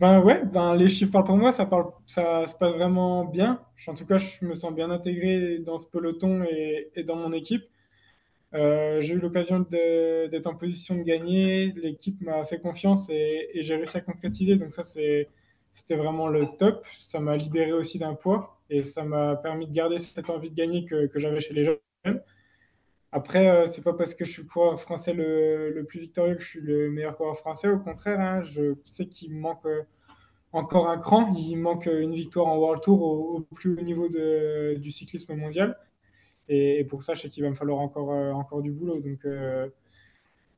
Ben 0.00 0.20
ouais, 0.20 0.44
ben 0.44 0.74
les 0.74 0.88
chiffres 0.88 1.12
parlent 1.12 1.24
pour 1.24 1.36
moi, 1.36 1.52
ça, 1.52 1.66
parle, 1.66 1.92
ça 2.06 2.46
se 2.46 2.54
passe 2.56 2.74
vraiment 2.74 3.24
bien. 3.24 3.62
En 3.86 3.94
tout 3.94 4.06
cas, 4.06 4.18
je 4.18 4.44
me 4.46 4.54
sens 4.54 4.74
bien 4.74 4.90
intégré 4.90 5.58
dans 5.58 5.78
ce 5.78 5.86
peloton 5.86 6.44
et 6.44 7.04
dans 7.04 7.16
mon 7.16 7.32
équipe. 7.32 7.64
Euh, 8.54 9.00
j'ai 9.00 9.14
eu 9.14 9.18
l'occasion 9.18 9.60
d'être 9.60 10.46
en 10.46 10.54
position 10.54 10.96
de 10.96 11.02
gagner. 11.02 11.72
L'équipe 11.76 12.20
m'a 12.20 12.44
fait 12.44 12.58
confiance 12.60 13.08
et, 13.10 13.50
j'ai 13.54 13.76
réussi 13.76 13.96
à 13.96 14.00
concrétiser. 14.00 14.56
Donc 14.56 14.72
ça, 14.72 14.82
c'était 14.82 15.96
vraiment 15.96 16.28
le 16.28 16.46
top. 16.58 16.84
Ça 16.86 17.20
m'a 17.20 17.36
libéré 17.36 17.72
aussi 17.72 17.98
d'un 17.98 18.14
poids 18.14 18.60
et 18.70 18.82
ça 18.82 19.04
m'a 19.04 19.36
permis 19.36 19.66
de 19.66 19.72
garder 19.72 19.98
cette 19.98 20.30
envie 20.30 20.50
de 20.50 20.54
gagner 20.54 20.84
que, 20.84 21.06
que 21.06 21.18
j'avais 21.18 21.40
chez 21.40 21.54
les 21.54 21.64
jeunes. 21.64 21.78
Après, 23.12 23.48
euh, 23.48 23.66
c'est 23.66 23.82
pas 23.82 23.92
parce 23.92 24.14
que 24.14 24.24
je 24.24 24.30
suis 24.30 24.42
le 24.42 24.48
coureur 24.48 24.80
français 24.80 25.12
le, 25.12 25.84
plus 25.88 26.00
victorieux 26.00 26.36
que 26.36 26.42
je 26.42 26.48
suis 26.48 26.60
le 26.60 26.90
meilleur 26.90 27.16
coureur 27.16 27.36
français. 27.36 27.68
Au 27.68 27.78
contraire, 27.78 28.20
hein, 28.20 28.42
je 28.42 28.74
sais 28.84 29.06
qu'il 29.06 29.34
me 29.34 29.40
manque 29.40 29.66
encore 30.52 30.88
un 30.88 30.98
cran. 30.98 31.34
Il 31.36 31.56
manque 31.56 31.86
une 31.86 32.14
victoire 32.14 32.46
en 32.46 32.56
World 32.56 32.82
Tour 32.82 33.02
au, 33.02 33.40
plus 33.54 33.76
haut 33.76 33.82
niveau 33.82 34.08
du 34.08 34.90
cyclisme 34.90 35.34
mondial. 35.34 35.76
Et, 36.52 36.84
pour 36.84 37.04
ça, 37.04 37.14
je 37.14 37.22
sais 37.22 37.28
qu'il 37.28 37.44
va 37.44 37.50
me 37.50 37.54
falloir 37.54 37.78
encore, 37.78 38.12
euh, 38.12 38.32
encore 38.32 38.60
du 38.60 38.72
boulot. 38.72 38.98
Donc, 38.98 39.24
euh, 39.24 39.68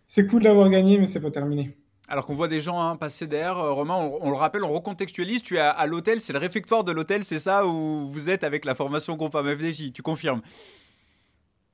c'est 0.06 0.26
cool 0.26 0.42
d'avoir 0.42 0.70
gagné, 0.70 0.98
mais 0.98 1.06
c'est 1.06 1.20
pas 1.20 1.30
terminé. 1.30 1.76
Alors 2.08 2.26
qu'on 2.26 2.34
voit 2.34 2.48
des 2.48 2.62
gens 2.62 2.80
hein, 2.80 2.96
passer 2.96 3.26
derrière, 3.26 3.58
euh, 3.58 3.72
Romain, 3.72 3.96
on, 3.96 4.30
le 4.30 4.36
rappelle, 4.36 4.64
on 4.64 4.72
recontextualise. 4.72 5.42
Tu 5.42 5.56
es 5.56 5.60
à, 5.60 5.86
l'hôtel, 5.86 6.22
c'est 6.22 6.32
le 6.32 6.38
réfectoire 6.38 6.82
de 6.82 6.92
l'hôtel, 6.92 7.24
c'est 7.24 7.38
ça 7.38 7.66
où 7.66 8.08
vous 8.08 8.30
êtes 8.30 8.42
avec 8.42 8.64
la 8.64 8.74
formation 8.74 9.16
groupe 9.16 9.36
FDJ, 9.36 9.92
tu 9.92 10.00
confirmes? 10.00 10.40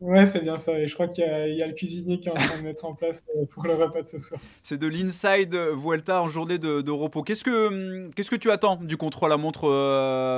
Ouais, 0.00 0.26
c'est 0.26 0.40
bien 0.40 0.56
ça. 0.56 0.78
Et 0.78 0.86
je 0.86 0.94
crois 0.94 1.08
qu'il 1.08 1.24
y, 1.24 1.62
a 1.62 1.66
le 1.66 1.72
cuisinier 1.72 2.20
qui 2.20 2.28
est 2.28 2.32
en 2.32 2.36
train 2.36 2.58
de 2.58 2.62
mettre 2.62 2.84
en 2.84 2.94
place 2.94 3.26
pour 3.50 3.64
le 3.64 3.74
repas 3.74 4.02
de 4.02 4.06
ce 4.06 4.18
soir. 4.18 4.40
C'est 4.62 4.78
de 4.78 4.86
l'inside 4.86 5.54
Vuelta 5.54 6.22
en 6.22 6.28
journée 6.28 6.58
de, 6.58 6.90
repos. 6.90 7.22
Qu'est-ce 7.22 7.42
que, 7.42 7.68
hum, 7.68 8.14
qu'est-ce 8.14 8.30
que 8.30 8.36
tu 8.36 8.50
attends 8.50 8.76
du 8.76 8.96
contrôle 8.96 9.32
à 9.32 9.36
montre 9.36 9.66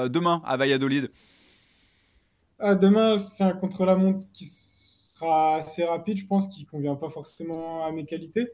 demain 0.08 0.40
à 0.46 0.56
Valladolid? 0.56 1.10
Ah, 2.58 2.74
demain, 2.74 3.16
c'est 3.16 3.44
un 3.44 3.52
contre-la-montre 3.52 4.26
qui 4.32 4.44
sera 4.44 5.56
assez 5.56 5.84
rapide, 5.84 6.18
je 6.18 6.26
pense, 6.26 6.46
qui 6.48 6.66
convient 6.66 6.94
pas 6.94 7.08
forcément 7.08 7.86
à 7.86 7.92
mes 7.92 8.04
qualités. 8.04 8.48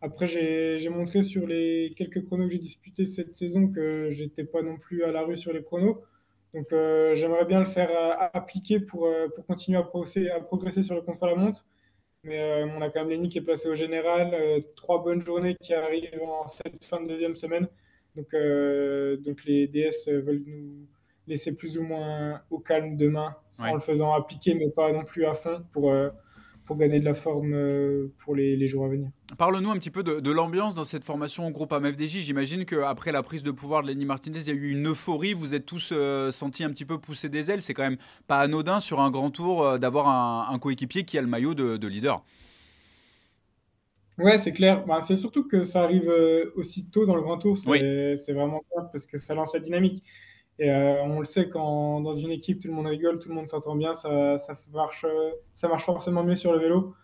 Après, 0.00 0.26
j'ai 0.26 0.88
montré 0.90 1.22
sur 1.22 1.46
les 1.46 1.92
quelques 1.96 2.24
chronos 2.24 2.44
que 2.44 2.52
j'ai 2.52 2.58
disputés 2.58 3.04
cette 3.04 3.34
saison 3.36 3.68
que 3.68 4.08
j'étais 4.10 4.44
pas 4.44 4.62
non 4.62 4.76
plus 4.76 5.02
à 5.02 5.12
la 5.12 5.22
rue 5.22 5.36
sur 5.36 5.52
les 5.52 5.62
chronos. 5.62 6.02
Donc, 6.58 6.72
euh, 6.72 7.14
j'aimerais 7.14 7.44
bien 7.44 7.60
le 7.60 7.66
faire 7.66 7.88
euh, 7.88 8.26
appliquer 8.32 8.80
pour, 8.80 9.06
euh, 9.06 9.28
pour 9.32 9.46
continuer 9.46 9.78
à 9.78 9.84
progresser, 9.84 10.28
à 10.28 10.40
progresser 10.40 10.82
sur 10.82 10.96
le 10.96 11.02
contre-la-montre. 11.02 11.64
Mais 12.24 12.64
on 12.76 12.82
a 12.82 12.90
quand 12.90 13.02
même 13.02 13.10
Lenny 13.10 13.28
qui 13.28 13.38
est 13.38 13.42
placé 13.42 13.68
au 13.68 13.76
général, 13.76 14.34
trois 14.74 15.04
bonnes 15.04 15.20
journées 15.20 15.54
qui 15.54 15.72
arrivent 15.72 16.20
en 16.20 16.48
cette 16.48 16.84
fin 16.84 17.00
de 17.00 17.06
deuxième 17.06 17.36
semaine. 17.36 17.68
Donc, 18.16 18.34
donc 19.24 19.44
les 19.44 19.68
DS 19.68 20.08
veulent 20.08 20.42
nous, 20.44 20.88
laisser 21.28 21.54
plus 21.54 21.78
ou 21.78 21.82
moins 21.82 22.42
au 22.50 22.58
calme 22.58 22.96
demain, 22.96 23.36
en 23.60 23.74
le 23.74 23.80
faisant 23.80 24.12
appliquer, 24.14 24.54
mais 24.54 24.68
pas 24.68 24.90
non 24.92 25.04
plus 25.04 25.26
à 25.26 25.34
fond 25.34 25.62
pour, 25.72 25.92
euh, 25.92 26.08
pour 26.68 26.76
gagner 26.76 27.00
de 27.00 27.04
la 27.06 27.14
forme 27.14 27.54
euh, 27.54 28.12
pour 28.18 28.36
les, 28.36 28.54
les 28.54 28.68
jours 28.68 28.84
à 28.84 28.88
venir. 28.88 29.08
Parle-nous 29.38 29.70
un 29.70 29.78
petit 29.78 29.90
peu 29.90 30.02
de, 30.02 30.30
l'ambiance 30.30 30.74
dans 30.74 30.84
cette 30.84 31.02
formation 31.02 31.46
au 31.46 31.50
groupe 31.50 31.72
AMFDJ. 31.72 32.18
J'imagine 32.18 32.66
qu'après 32.66 33.10
la 33.10 33.22
prise 33.22 33.42
de 33.42 33.50
pouvoir 33.50 33.82
de 33.82 33.88
Lenny 33.88 34.04
Martinez, 34.04 34.40
il 34.40 34.48
y 34.48 34.50
a 34.50 34.52
eu 34.52 34.70
une 34.72 34.88
euphorie. 34.88 35.32
Vous 35.32 35.54
êtes 35.54 35.64
tous 35.64 35.90
euh, 35.92 36.30
sentis 36.30 36.64
un 36.64 36.70
petit 36.70 36.84
peu 36.84 36.98
pousser 36.98 37.30
des 37.30 37.50
ailes. 37.50 37.62
C'est 37.62 37.72
quand 37.72 37.84
même 37.84 37.96
pas 38.26 38.40
anodin 38.40 38.80
sur 38.80 39.00
un 39.00 39.10
grand 39.10 39.30
tour 39.30 39.78
d'avoir 39.78 40.08
un, 40.52 40.58
coéquipier 40.58 41.04
qui 41.04 41.16
a 41.16 41.22
le 41.22 41.26
maillot 41.26 41.54
de, 41.54 41.86
leader. 41.86 42.22
Ouais, 44.18 44.36
c'est 44.36 44.52
clair. 44.52 44.84
Ben, 44.84 45.00
c'est 45.00 45.16
surtout 45.16 45.48
que 45.48 45.62
ça 45.62 45.82
arrive 45.82 46.12
aussi 46.54 46.90
tôt 46.90 47.06
dans 47.06 47.16
le 47.16 47.22
grand 47.22 47.38
tour. 47.38 47.56
C'est 47.56 48.32
vraiment 48.34 48.62
clair 48.70 48.90
parce 48.92 49.06
que 49.06 49.16
ça 49.16 49.34
lance 49.34 49.54
la 49.54 49.60
dynamique. 49.60 50.02
Et 50.58 50.70
euh, 50.70 51.02
on 51.04 51.20
le 51.20 51.24
sait, 51.24 51.48
quand 51.48 52.00
dans 52.00 52.14
une 52.14 52.30
équipe, 52.30 52.60
tout 52.60 52.68
le 52.68 52.74
monde 52.74 52.86
rigole, 52.86 53.18
tout 53.18 53.28
le 53.28 53.34
monde 53.34 53.46
s'entend 53.46 53.76
bien, 53.76 53.92
ça, 53.92 54.38
ça, 54.38 54.54
marche, 54.72 55.06
ça 55.54 55.68
marche 55.68 55.84
forcément 55.84 56.24
mieux 56.24 56.34
sur 56.34 56.52
le 56.52 56.58
vélo. 56.58 56.94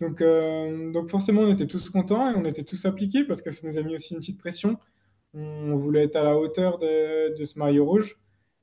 Donc, 0.00 0.20
euh, 0.20 0.92
donc 0.92 1.08
forcément, 1.08 1.42
on 1.42 1.52
était 1.52 1.66
tous 1.66 1.90
contents 1.90 2.30
et 2.30 2.34
on 2.36 2.44
était 2.44 2.64
tous 2.64 2.84
appliqués 2.86 3.24
parce 3.24 3.42
que 3.42 3.50
ça 3.50 3.66
nous 3.66 3.78
a 3.78 3.82
mis 3.82 3.94
aussi 3.94 4.14
une 4.14 4.20
petite 4.20 4.38
pression. 4.38 4.78
On 5.34 5.76
voulait 5.76 6.04
être 6.04 6.16
à 6.16 6.22
la 6.22 6.36
hauteur 6.36 6.78
de, 6.78 7.34
ce 7.44 7.58
maillot 7.58 7.84
rouge. 7.84 8.18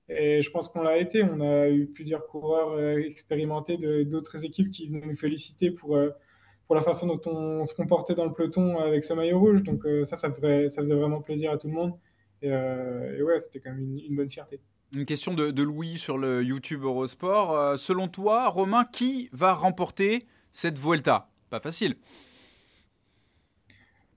Et 0.10 0.42
je 0.42 0.52
pense 0.52 0.70
qu'on 0.70 0.82
l'a 0.82 0.98
été. 0.98 1.24
On 1.24 1.40
a 1.42 1.70
eu 1.70 1.88
plusieurs 1.88 2.28
coureurs 2.28 2.72
euh, 2.74 2.98
expérimentés 2.98 3.78
d'autres 4.06 4.46
équipes 4.46 4.70
qui 4.70 4.88
venaient 4.88 5.06
nous 5.06 5.14
féliciter 5.14 5.72
pour, 5.72 5.98
pour 6.68 6.76
la 6.76 6.82
façon 6.82 7.08
dont 7.08 7.22
on 7.26 7.66
se 7.66 7.74
comportait 7.74 8.16
dans 8.16 8.26
le 8.26 8.34
peloton 8.34 8.80
avec 8.80 9.04
ce 9.04 9.14
maillot 9.14 9.40
rouge. 9.40 9.64
Donc 9.64 9.86
ça, 10.06 10.16
ça, 10.16 10.30
ça 10.32 10.82
faisait 10.82 10.96
vraiment 10.96 11.22
plaisir 11.22 11.52
à 11.52 11.58
tout 11.58 11.68
le 11.68 11.74
monde. 11.74 11.94
Euh, 12.44 13.18
et, 13.18 13.24
ouais, 13.24 13.40
c'était 13.40 13.60
quand 13.60 13.72
même 13.72 13.98
une, 13.98 14.16
bonne 14.16 14.30
fierté. 14.30 14.60
Une 14.94 15.06
question 15.06 15.34
de, 15.34 15.64
Louis 15.64 15.98
sur 15.98 16.18
le 16.18 16.44
YouTube 16.44 16.84
Eurosport. 16.84 17.56
Euh, 17.56 17.78
selon 17.78 18.08
toi, 18.08 18.50
Romain, 18.50 18.86
qui 18.86 19.30
va 19.32 19.54
remporter 19.54 20.26
cette 20.52 20.78
Vuelta? 20.78 21.30
Pas 21.50 21.60
facile. 21.60 21.96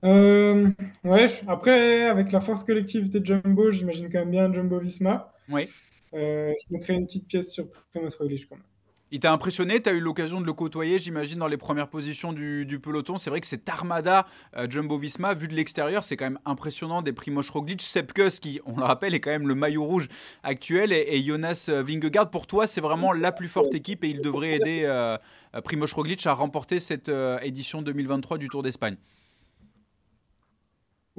Euh, 0.05 0.69
ouais, 1.03 1.27
après, 1.47 2.03
avec 2.03 2.31
la 2.31 2.39
force 2.39 2.63
collective 2.63 3.09
des 3.09 3.23
Jumbo, 3.23 3.71
j'imagine 3.71 4.09
quand 4.09 4.19
même 4.19 4.31
bien 4.31 4.53
Jumbo 4.53 4.79
Visma. 4.79 5.33
Oui. 5.49 5.67
je 6.13 6.53
mettrai 6.69 6.93
une 6.93 7.05
petite 7.05 7.27
pièce 7.27 7.51
sur 7.51 7.69
Primoz 7.91 8.15
Roglic 8.15 8.47
quand 8.47 8.55
même. 8.55 8.65
Il 9.11 9.19
t'a 9.19 9.31
impressionné, 9.31 9.81
tu 9.81 9.89
as 9.89 9.93
eu 9.93 9.99
l'occasion 9.99 10.39
de 10.39 10.45
le 10.45 10.53
côtoyer, 10.53 10.99
j'imagine, 10.99 11.39
dans 11.39 11.47
les 11.47 11.57
premières 11.57 11.87
positions 11.87 12.31
du, 12.31 12.79
peloton? 12.81 13.17
C'est 13.17 13.31
vrai 13.31 13.41
que 13.41 13.47
cette 13.47 13.67
armada 13.67 14.27
euh, 14.55 14.67
Jumbo-Visma, 14.69 15.33
vu 15.33 15.47
de 15.47 15.55
l'extérieur, 15.55 16.03
c'est 16.03 16.15
quand 16.15 16.25
même 16.25 16.39
impressionnant. 16.45 17.01
Des 17.01 17.11
Primoz 17.11 17.49
Roglic, 17.49 17.81
Sepkus, 17.81 18.39
qui, 18.39 18.61
on 18.65 18.77
le 18.77 18.83
rappelle, 18.83 19.15
est 19.15 19.19
quand 19.19 19.31
même 19.31 19.47
le 19.47 19.55
maillot 19.55 19.83
rouge 19.83 20.07
actuel, 20.43 20.93
et, 20.93 21.23
Jonas 21.23 21.65
euh, 21.69 21.81
Vingegaard. 21.81 22.29
Pour 22.29 22.45
toi, 22.45 22.67
c'est 22.67 22.81
vraiment 22.81 23.11
la 23.11 23.31
plus 23.31 23.47
forte 23.47 23.73
équipe 23.73 24.03
et 24.03 24.09
il 24.09 24.21
devrait 24.21 24.55
aider 24.55 24.83
euh, 24.83 25.17
Primoz 25.63 25.91
Roglic 25.93 26.25
à 26.27 26.33
remporter 26.33 26.79
cette 26.79 27.11
édition 27.41 27.81
2023 27.81 28.37
du 28.37 28.47
Tour 28.47 28.61
d'Espagne. 28.61 28.97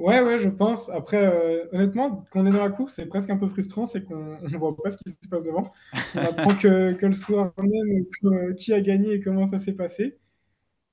Ouais, 0.01 0.19
ouais, 0.21 0.37
je 0.39 0.49
pense. 0.49 0.89
Après, 0.89 1.17
euh, 1.23 1.67
honnêtement, 1.73 2.25
quand 2.31 2.41
on 2.41 2.45
est 2.47 2.51
dans 2.51 2.63
la 2.63 2.71
course, 2.71 2.93
c'est 2.95 3.05
presque 3.05 3.29
un 3.29 3.37
peu 3.37 3.47
frustrant, 3.47 3.85
c'est 3.85 4.03
qu'on 4.03 4.39
ne 4.41 4.57
voit 4.57 4.75
pas 4.75 4.89
ce 4.89 4.97
qui 4.97 5.11
se 5.11 5.27
passe 5.29 5.45
devant. 5.45 5.71
On 6.15 6.21
apprend 6.25 6.55
que, 6.55 6.93
que 6.93 7.05
le 7.05 7.13
soir 7.13 7.53
même 7.57 8.05
euh, 8.25 8.53
qui 8.55 8.73
a 8.73 8.81
gagné 8.81 9.13
et 9.15 9.19
comment 9.19 9.45
ça 9.45 9.59
s'est 9.59 9.73
passé. 9.73 10.17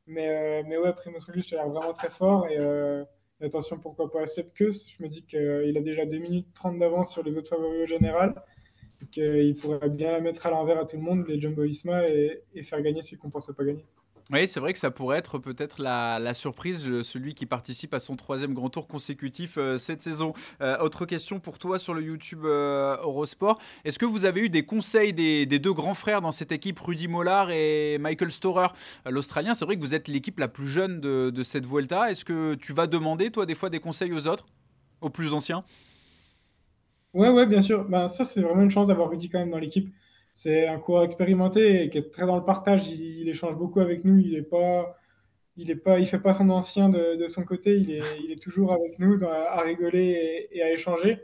Mais, 0.06 0.28
euh, 0.62 0.64
mais 0.68 0.78
ouais, 0.78 0.92
Primoz 0.94 1.24
Roglic 1.26 1.52
a 1.52 1.56
l'air 1.56 1.68
vraiment 1.70 1.94
très 1.94 2.10
fort. 2.10 2.48
Et 2.48 2.58
attention, 3.46 3.78
pourquoi 3.78 4.10
pas 4.12 4.22
à 4.22 4.26
Sepkus 4.26 4.88
Je 4.98 5.02
me 5.02 5.08
dis 5.08 5.24
qu'il 5.24 5.76
a 5.76 5.80
déjà 5.82 6.06
2 6.06 6.18
minutes 6.18 6.48
30 6.54 6.78
d'avance 6.78 7.12
sur 7.12 7.22
les 7.22 7.38
autres 7.38 7.50
favoris 7.50 7.82
au 7.84 7.86
général. 7.86 8.42
Et 9.02 9.06
qu'il 9.08 9.54
pourrait 9.56 9.90
bien 9.90 10.12
la 10.12 10.20
mettre 10.20 10.46
à 10.46 10.50
l'envers 10.50 10.78
à 10.80 10.86
tout 10.86 10.96
le 10.96 11.02
monde, 11.02 11.26
les 11.28 11.40
Jumbo-Visma, 11.40 12.08
et, 12.08 12.42
et 12.54 12.62
faire 12.64 12.82
gagner 12.82 13.02
celui 13.02 13.18
qu'on 13.18 13.28
ne 13.28 13.32
pensait 13.32 13.54
pas 13.54 13.64
gagner. 13.64 13.86
Oui, 14.30 14.46
c'est 14.46 14.60
vrai 14.60 14.74
que 14.74 14.78
ça 14.78 14.90
pourrait 14.90 15.16
être 15.16 15.38
peut-être 15.38 15.80
la, 15.80 16.34
surprise, 16.34 17.02
celui 17.02 17.32
qui 17.32 17.46
participe 17.46 17.94
à 17.94 18.00
son 18.00 18.14
troisième 18.14 18.52
grand 18.52 18.68
tour 18.68 18.86
consécutif 18.86 19.56
euh, 19.56 19.78
cette 19.78 20.02
saison. 20.02 20.34
Euh, 20.60 20.76
autre 20.80 21.06
question 21.06 21.40
pour 21.40 21.58
toi 21.58 21.78
sur 21.78 21.94
le 21.94 22.02
YouTube 22.02 22.44
euh, 22.44 22.98
Eurosport. 23.02 23.58
Est-ce 23.86 23.98
que 23.98 24.04
vous 24.04 24.26
avez 24.26 24.42
eu 24.42 24.48
des 24.50 24.66
conseils 24.66 25.14
des, 25.14 25.46
deux 25.46 25.72
grands 25.72 25.94
frères 25.94 26.20
dans 26.20 26.30
cette 26.30 26.52
équipe, 26.52 26.78
Rudy 26.78 27.08
Mollard 27.08 27.50
et 27.50 27.96
Michael 27.96 28.30
Storer, 28.30 28.68
l'Australien 29.06 29.54
C'est 29.54 29.64
vrai 29.64 29.76
que 29.76 29.80
vous 29.80 29.94
êtes 29.94 30.08
l'équipe 30.08 30.38
la 30.38 30.48
plus 30.48 30.68
jeune 30.68 31.00
de, 31.00 31.42
cette 31.42 31.64
Vuelta. 31.64 32.10
Est-ce 32.10 32.26
que 32.26 32.54
tu 32.54 32.74
vas 32.74 32.86
demander, 32.86 33.30
toi, 33.30 33.46
des 33.46 33.54
fois, 33.54 33.70
des 33.70 33.80
conseils 33.80 34.12
aux 34.12 34.26
autres, 34.26 34.44
aux 35.00 35.08
plus 35.08 35.32
anciens? 35.32 35.64
Ouais, 37.14 37.30
ouais, 37.30 37.46
bien 37.46 37.62
sûr. 37.62 37.86
Ben, 37.88 38.08
ça, 38.08 38.24
c'est 38.24 38.42
vraiment 38.42 38.62
une 38.62 38.70
chance 38.70 38.88
d'avoir 38.88 39.08
Rudy 39.08 39.30
quand 39.30 39.38
même 39.38 39.50
dans 39.50 39.58
l'équipe 39.58 39.90
c'est 40.40 40.68
un 40.68 40.78
coureur 40.78 41.02
expérimenté 41.02 41.82
et 41.82 41.90
qui 41.90 41.98
est 41.98 42.12
très 42.12 42.24
dans 42.24 42.36
le 42.36 42.44
partage. 42.44 42.92
Il, 42.92 43.28
échange 43.28 43.56
beaucoup 43.56 43.80
avec 43.80 44.04
nous. 44.04 44.18
Il 44.18 44.36
est 44.36 44.42
pas, 44.42 44.96
il 45.56 45.68
est 45.68 45.74
pas, 45.74 45.98
il 45.98 46.06
fait 46.06 46.20
pas 46.20 46.32
son 46.32 46.48
ancien 46.50 46.88
de, 46.88 47.26
son 47.26 47.42
côté. 47.42 47.76
Il 47.76 47.90
est, 47.90 48.02
il 48.22 48.30
est 48.30 48.40
toujours 48.40 48.72
avec 48.72 49.00
nous 49.00 49.18
à 49.24 49.60
rigoler 49.62 50.46
et, 50.52 50.62
à 50.62 50.70
échanger. 50.70 51.18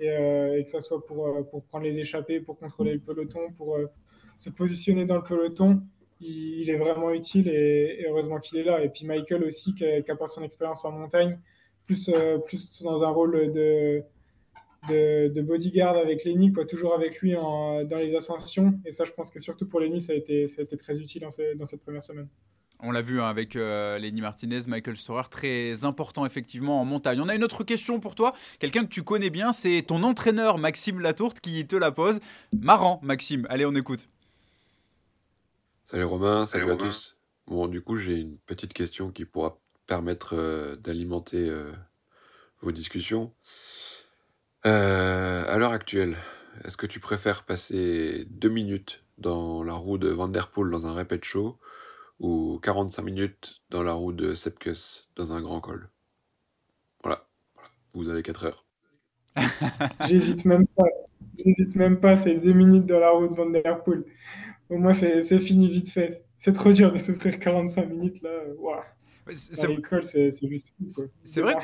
Euh, 0.00 0.56
et, 0.56 0.64
que 0.64 0.70
ça 0.70 0.80
soit 0.80 1.06
pour, 1.06 1.28
euh, 1.28 1.42
pour 1.44 1.62
prendre 1.66 1.84
les 1.84 2.00
échappées, 2.00 2.40
pour 2.40 2.58
contrôler 2.58 2.94
le 2.94 2.98
peloton, 2.98 3.52
pour 3.56 3.76
euh, 3.76 3.86
se 4.36 4.50
positionner 4.50 5.04
dans 5.04 5.18
le 5.18 5.22
peloton. 5.22 5.80
Il, 6.20 6.68
est 6.68 6.78
vraiment 6.78 7.12
utile 7.12 7.46
et, 7.46 8.06
heureusement 8.08 8.40
qu'il 8.40 8.58
est 8.58 8.64
là. 8.64 8.82
Et 8.82 8.88
puis 8.88 9.06
Michael 9.06 9.44
aussi, 9.44 9.72
qui, 9.72 9.84
qui 10.02 10.10
apporte 10.10 10.32
son 10.32 10.42
expérience 10.42 10.84
en 10.84 10.90
montagne, 10.90 11.38
plus, 11.86 12.10
plus 12.44 12.82
dans 12.82 13.04
un 13.04 13.10
rôle 13.10 13.52
de, 13.52 14.02
de, 14.86 15.42
bodyguard 15.42 15.96
avec 15.96 16.24
Lenny, 16.24 16.52
quoi, 16.52 16.64
toujours 16.64 16.94
avec 16.94 17.20
lui 17.20 17.32
dans 17.32 17.98
les 17.98 18.14
ascensions. 18.14 18.78
Et 18.84 18.92
ça, 18.92 19.04
je 19.04 19.12
pense 19.12 19.30
que 19.30 19.40
surtout 19.40 19.66
pour 19.66 19.80
Lenny, 19.80 20.00
ça 20.00 20.12
a 20.12 20.16
été, 20.16 20.48
ça 20.48 20.60
a 20.60 20.64
été 20.64 20.76
très 20.76 20.98
utile 20.98 21.22
dans, 21.56 21.66
cette 21.66 21.82
première 21.82 22.04
semaine. 22.04 22.28
On 22.80 22.92
l'a 22.92 23.02
vu 23.02 23.20
hein, 23.20 23.26
avec 23.26 23.56
euh, 23.56 23.98
Lenny 23.98 24.20
Martinez, 24.20 24.60
Michael 24.68 24.96
Storer, 24.96 25.28
très 25.28 25.84
important 25.84 26.24
effectivement 26.24 26.80
en 26.80 26.84
montagne. 26.84 27.20
On 27.20 27.28
a 27.28 27.34
une 27.34 27.42
autre 27.42 27.64
question 27.64 27.98
pour 27.98 28.14
toi, 28.14 28.34
quelqu'un 28.60 28.84
que 28.84 28.90
tu 28.90 29.02
connais 29.02 29.30
bien, 29.30 29.52
c'est 29.52 29.82
ton 29.84 30.04
entraîneur 30.04 30.58
Maxime 30.58 31.00
Latourte 31.00 31.40
qui 31.40 31.66
te 31.66 31.74
la 31.74 31.90
pose. 31.90 32.20
Marrant 32.52 33.00
Maxime, 33.02 33.48
allez 33.50 33.66
on 33.66 33.74
écoute. 33.74 34.08
Salut 35.86 36.04
Romain, 36.04 36.46
salut, 36.46 36.70
à 36.70 36.76
tous. 36.76 37.18
Bon 37.48 37.66
du 37.66 37.80
coup 37.80 37.98
j'ai 37.98 38.14
une 38.14 38.38
petite 38.46 38.74
question 38.74 39.10
qui 39.10 39.24
pourra 39.24 39.58
permettre 39.88 40.36
euh, 40.36 40.76
d'alimenter 40.76 41.48
euh, 41.48 41.72
vos 42.60 42.70
discussions. 42.70 43.34
À 44.68 45.58
l'heure 45.58 45.72
actuelle, 45.72 46.16
est-ce 46.64 46.76
que 46.76 46.86
tu 46.86 47.00
préfères 47.00 47.44
passer 47.44 48.26
deux 48.30 48.48
minutes 48.48 49.04
dans 49.18 49.62
la 49.62 49.74
roue 49.74 49.98
de 49.98 50.08
Vanderpool 50.08 50.70
dans 50.70 50.86
un 50.86 50.92
répète 50.94 51.24
show 51.24 51.58
ou 52.20 52.58
45 52.62 53.02
minutes 53.02 53.62
dans 53.70 53.82
la 53.82 53.92
roue 53.92 54.12
de 54.12 54.34
Sepkus 54.34 55.08
dans 55.16 55.32
un 55.32 55.40
grand 55.40 55.60
col? 55.60 55.88
Voilà, 57.02 57.26
vous 57.94 58.08
avez 58.08 58.22
4 58.22 58.44
heures. 58.44 58.66
J'hésite 60.08 60.44
même 60.44 60.66
pas. 60.66 60.86
J'hésite 61.38 61.76
même 61.76 62.00
pas, 62.00 62.16
c'est 62.16 62.34
2 62.34 62.52
minutes 62.52 62.86
dans 62.86 62.98
la 62.98 63.10
roue 63.10 63.28
de 63.28 63.34
Van 63.34 63.48
Der 63.48 63.82
Poel. 63.84 64.04
Au 64.70 64.76
moins, 64.76 64.92
c'est 64.92 65.40
fini 65.40 65.68
vite 65.68 65.90
fait. 65.90 66.24
C'est 66.36 66.52
trop 66.52 66.72
dur 66.72 66.92
de 66.92 66.98
souffrir 66.98 67.38
45 67.38 67.88
minutes 67.88 68.22
là. 68.22 68.30
C'est 69.34 70.48
juste 70.48 70.74
C'est 71.24 71.40
vrai 71.40 71.56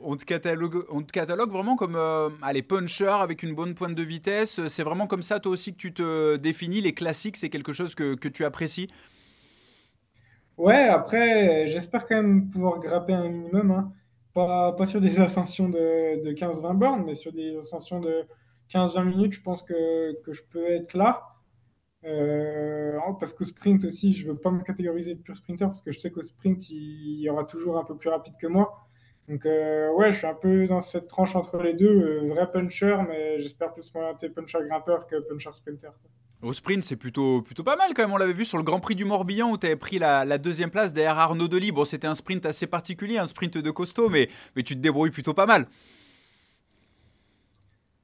qu'on 0.00 0.16
te, 0.16 0.24
catalogue, 0.24 0.84
on 0.90 1.02
te 1.02 1.12
catalogue 1.12 1.50
vraiment 1.50 1.76
comme 1.76 1.96
euh, 1.96 2.28
allez, 2.42 2.62
puncher 2.62 3.06
avec 3.20 3.42
une 3.42 3.54
bonne 3.54 3.74
pointe 3.74 3.94
de 3.94 4.02
vitesse. 4.02 4.66
C'est 4.66 4.82
vraiment 4.82 5.06
comme 5.06 5.22
ça, 5.22 5.40
toi 5.40 5.52
aussi, 5.52 5.72
que 5.72 5.78
tu 5.78 5.92
te 5.92 6.36
définis. 6.36 6.80
Les 6.80 6.94
classiques, 6.94 7.36
c'est 7.36 7.50
quelque 7.50 7.72
chose 7.72 7.94
que, 7.94 8.14
que 8.14 8.28
tu 8.28 8.44
apprécies 8.44 8.88
Ouais, 10.58 10.84
après, 10.84 11.66
j'espère 11.66 12.06
quand 12.06 12.16
même 12.16 12.50
pouvoir 12.50 12.78
grapper 12.78 13.14
un 13.14 13.28
minimum. 13.28 13.70
Hein. 13.70 13.92
Pas, 14.34 14.72
pas 14.72 14.86
sur 14.86 15.00
des 15.00 15.20
ascensions 15.20 15.68
de, 15.68 16.22
de 16.24 16.32
15-20 16.32 16.78
bornes, 16.78 17.04
mais 17.04 17.14
sur 17.14 17.32
des 17.32 17.56
ascensions 17.56 18.00
de 18.00 18.24
15-20 18.72 19.04
minutes, 19.04 19.32
je 19.34 19.42
pense 19.42 19.62
que, 19.62 20.20
que, 20.22 20.32
je 20.32 20.42
peux 20.50 20.64
être 20.66 20.94
là. 20.94 21.31
Euh, 22.04 22.98
parce 23.20 23.32
qu'au 23.32 23.44
sprint 23.44 23.84
aussi, 23.84 24.12
je 24.12 24.26
veux 24.26 24.36
pas 24.36 24.50
me 24.50 24.62
catégoriser 24.62 25.14
de 25.14 25.20
pur 25.20 25.36
sprinter 25.36 25.66
parce 25.66 25.82
que 25.82 25.92
je 25.92 25.98
sais 25.98 26.10
qu'au 26.10 26.22
sprint, 26.22 26.70
il, 26.70 27.20
y 27.20 27.30
aura 27.30 27.44
toujours 27.44 27.78
un 27.78 27.84
peu 27.84 27.96
plus 27.96 28.08
rapide 28.08 28.34
que 28.40 28.46
moi. 28.46 28.86
Donc, 29.28 29.46
euh, 29.46 29.92
ouais, 29.92 30.12
je 30.12 30.18
suis 30.18 30.26
un 30.26 30.34
peu 30.34 30.66
dans 30.66 30.80
cette 30.80 31.06
tranche 31.06 31.36
entre 31.36 31.58
les 31.58 31.74
deux. 31.74 31.86
Euh, 31.86 32.26
vrai 32.26 32.50
puncher, 32.50 32.96
mais 33.08 33.38
j'espère 33.38 33.72
plus 33.72 33.92
m'orienter 33.94 34.28
puncher 34.28 34.58
grimpeur 34.68 35.06
que 35.06 35.16
puncher 35.20 35.50
sprinter. 35.54 35.92
Au 36.42 36.52
sprint, 36.52 36.82
c'est 36.82 36.96
plutôt, 36.96 37.40
plutôt 37.40 37.62
pas 37.62 37.76
mal 37.76 37.94
quand 37.94 38.02
même. 38.02 38.12
On 38.12 38.16
l'avait 38.16 38.32
vu 38.32 38.44
sur 38.44 38.58
le 38.58 38.64
Grand 38.64 38.80
Prix 38.80 38.96
du 38.96 39.04
Morbihan 39.04 39.52
où 39.52 39.56
tu 39.56 39.66
avais 39.66 39.76
pris 39.76 40.00
la, 40.00 40.38
deuxième 40.38 40.70
place 40.70 40.92
derrière 40.92 41.16
Arnaud 41.18 41.46
Delis. 41.46 41.70
Bon, 41.70 41.84
c'était 41.84 42.08
un 42.08 42.16
sprint 42.16 42.44
assez 42.46 42.66
particulier, 42.66 43.18
un 43.18 43.26
sprint 43.26 43.58
de 43.58 43.70
costaud, 43.70 44.08
mais, 44.08 44.28
mais 44.56 44.64
tu 44.64 44.74
te 44.74 44.80
débrouilles 44.80 45.12
plutôt 45.12 45.34
pas 45.34 45.46
mal. 45.46 45.68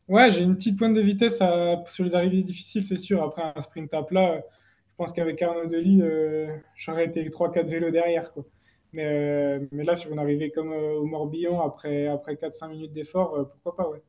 Ouais, 0.08 0.30
j'ai 0.30 0.42
une 0.42 0.56
petite 0.56 0.78
pointe 0.78 0.94
de 0.94 1.00
vitesse 1.02 1.42
sur 1.84 2.04
les 2.04 2.14
arrivées 2.14 2.42
difficiles, 2.42 2.84
c'est 2.84 2.96
sûr. 2.96 3.22
Après 3.22 3.42
un 3.54 3.60
sprint 3.60 3.92
à 3.92 4.02
plat, 4.02 4.38
je 4.38 4.94
pense 4.96 5.12
qu'avec 5.12 5.40
Arnaud 5.42 5.66
Delis, 5.66 6.00
euh, 6.02 6.46
j'aurais 6.76 7.04
été 7.06 7.28
3-4 7.28 7.66
vélos 7.66 7.90
derrière. 7.90 8.32
Quoi. 8.32 8.44
Mais, 8.92 9.04
euh, 9.06 9.66
mais 9.70 9.84
là, 9.84 9.94
sur 9.94 10.10
une 10.12 10.18
arrivée 10.18 10.50
comme 10.50 10.72
euh, 10.72 10.94
au 10.94 11.04
Morbihan, 11.04 11.60
après, 11.60 12.06
après 12.06 12.34
4-5 12.36 12.70
minutes 12.70 12.92
d'effort, 12.94 13.48
pourquoi 13.50 13.76
pas, 13.76 13.90
ouais 13.90 14.02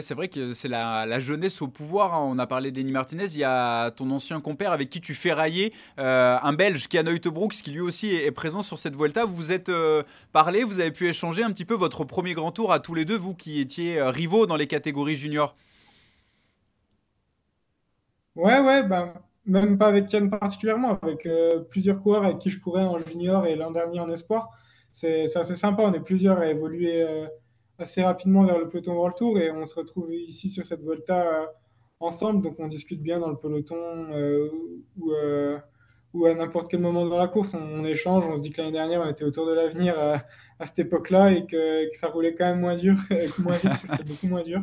c'est 0.00 0.14
vrai 0.14 0.28
que 0.28 0.52
c'est 0.52 0.68
la, 0.68 1.18
jeunesse 1.20 1.62
au 1.62 1.68
pouvoir. 1.68 2.14
Hein. 2.14 2.26
On 2.28 2.38
a 2.38 2.46
parlé 2.46 2.70
d'Eni 2.70 2.92
Martinez. 2.92 3.26
Il 3.26 3.38
y 3.38 3.44
a 3.44 3.90
ton 3.90 4.10
ancien 4.10 4.40
compère 4.40 4.72
avec 4.72 4.90
qui 4.90 5.00
tu 5.00 5.14
fais 5.14 5.32
railler, 5.32 5.72
euh, 5.98 6.36
un 6.42 6.52
Belge 6.52 6.88
a 6.94 7.30
Brooks, 7.30 7.54
qui 7.54 7.70
lui 7.70 7.80
aussi 7.80 8.14
est, 8.14 8.30
présent 8.30 8.62
sur 8.62 8.78
cette 8.78 8.96
Vuelta. 8.96 9.24
Vous 9.24 9.34
vous 9.34 9.52
êtes 9.52 9.68
euh, 9.68 10.02
parlé, 10.32 10.64
vous 10.64 10.80
avez 10.80 10.90
pu 10.90 11.08
échanger 11.08 11.42
un 11.42 11.50
petit 11.50 11.64
peu 11.64 11.74
votre 11.74 12.04
premier 12.04 12.34
grand 12.34 12.52
tour 12.52 12.72
à 12.72 12.80
tous 12.80 12.94
les 12.94 13.04
deux, 13.04 13.16
vous 13.16 13.34
qui 13.34 13.60
étiez 13.60 13.98
euh, 13.98 14.10
rivaux 14.10 14.46
dans 14.46 14.56
les 14.56 14.66
catégories 14.66 15.14
juniors. 15.14 15.56
Ouais, 18.34 18.60
ouais, 18.60 18.82
ben, 18.82 19.14
même 19.46 19.78
pas 19.78 19.86
avec 19.86 20.12
Yann 20.12 20.28
particulièrement, 20.28 20.98
avec 21.00 21.26
plusieurs 21.70 22.02
coureurs 22.02 22.24
avec 22.24 22.38
qui 22.38 22.50
je 22.50 22.60
courais 22.60 22.82
en 22.82 22.98
junior 22.98 23.46
et 23.46 23.56
l'an 23.56 23.70
dernier 23.70 24.00
en 24.00 24.10
espoir. 24.10 24.50
C'est 24.90 25.24
assez 25.36 25.54
sympa, 25.54 25.82
on 25.82 25.92
est 25.94 26.00
plusieurs 26.00 26.38
à 26.38 26.48
évoluer 26.48 27.06
assez 27.78 28.02
rapidement 28.02 28.44
vers 28.44 28.58
le 28.58 28.68
peloton 28.68 28.94
World 28.94 29.16
Tour 29.16 29.38
et 29.38 29.50
on 29.50 29.64
se 29.66 29.74
retrouve 29.74 30.12
ici 30.14 30.48
sur 30.48 30.64
cette 30.64 30.82
Volta 30.82 31.42
euh, 31.42 31.46
ensemble. 32.00 32.42
Donc 32.42 32.58
on 32.58 32.68
discute 32.68 33.02
bien 33.02 33.20
dans 33.20 33.30
le 33.30 33.36
peloton 33.36 33.76
euh, 34.12 34.50
ou, 34.96 35.12
euh, 35.12 35.58
ou 36.12 36.26
à 36.26 36.34
n'importe 36.34 36.70
quel 36.70 36.80
moment 36.80 37.06
dans 37.06 37.18
la 37.18 37.28
course. 37.28 37.54
On, 37.54 37.84
échange, 37.84 38.26
on 38.26 38.36
se 38.36 38.42
dit 38.42 38.50
que 38.50 38.60
l'année 38.60 38.72
dernière 38.72 39.00
on 39.00 39.08
était 39.08 39.24
autour 39.24 39.46
de 39.46 39.52
l'avenir 39.52 39.98
à, 39.98 40.66
cette 40.66 40.78
époque-là 40.78 41.32
et 41.32 41.46
que, 41.46 41.88
ça 41.92 42.08
roulait 42.08 42.34
quand 42.34 42.46
même 42.46 42.60
moins 42.60 42.76
dur, 42.76 42.96
moins 43.38 43.58
vite, 43.58 43.72
c'était 43.84 44.04
beaucoup 44.04 44.26
moins 44.26 44.42
dur. 44.42 44.62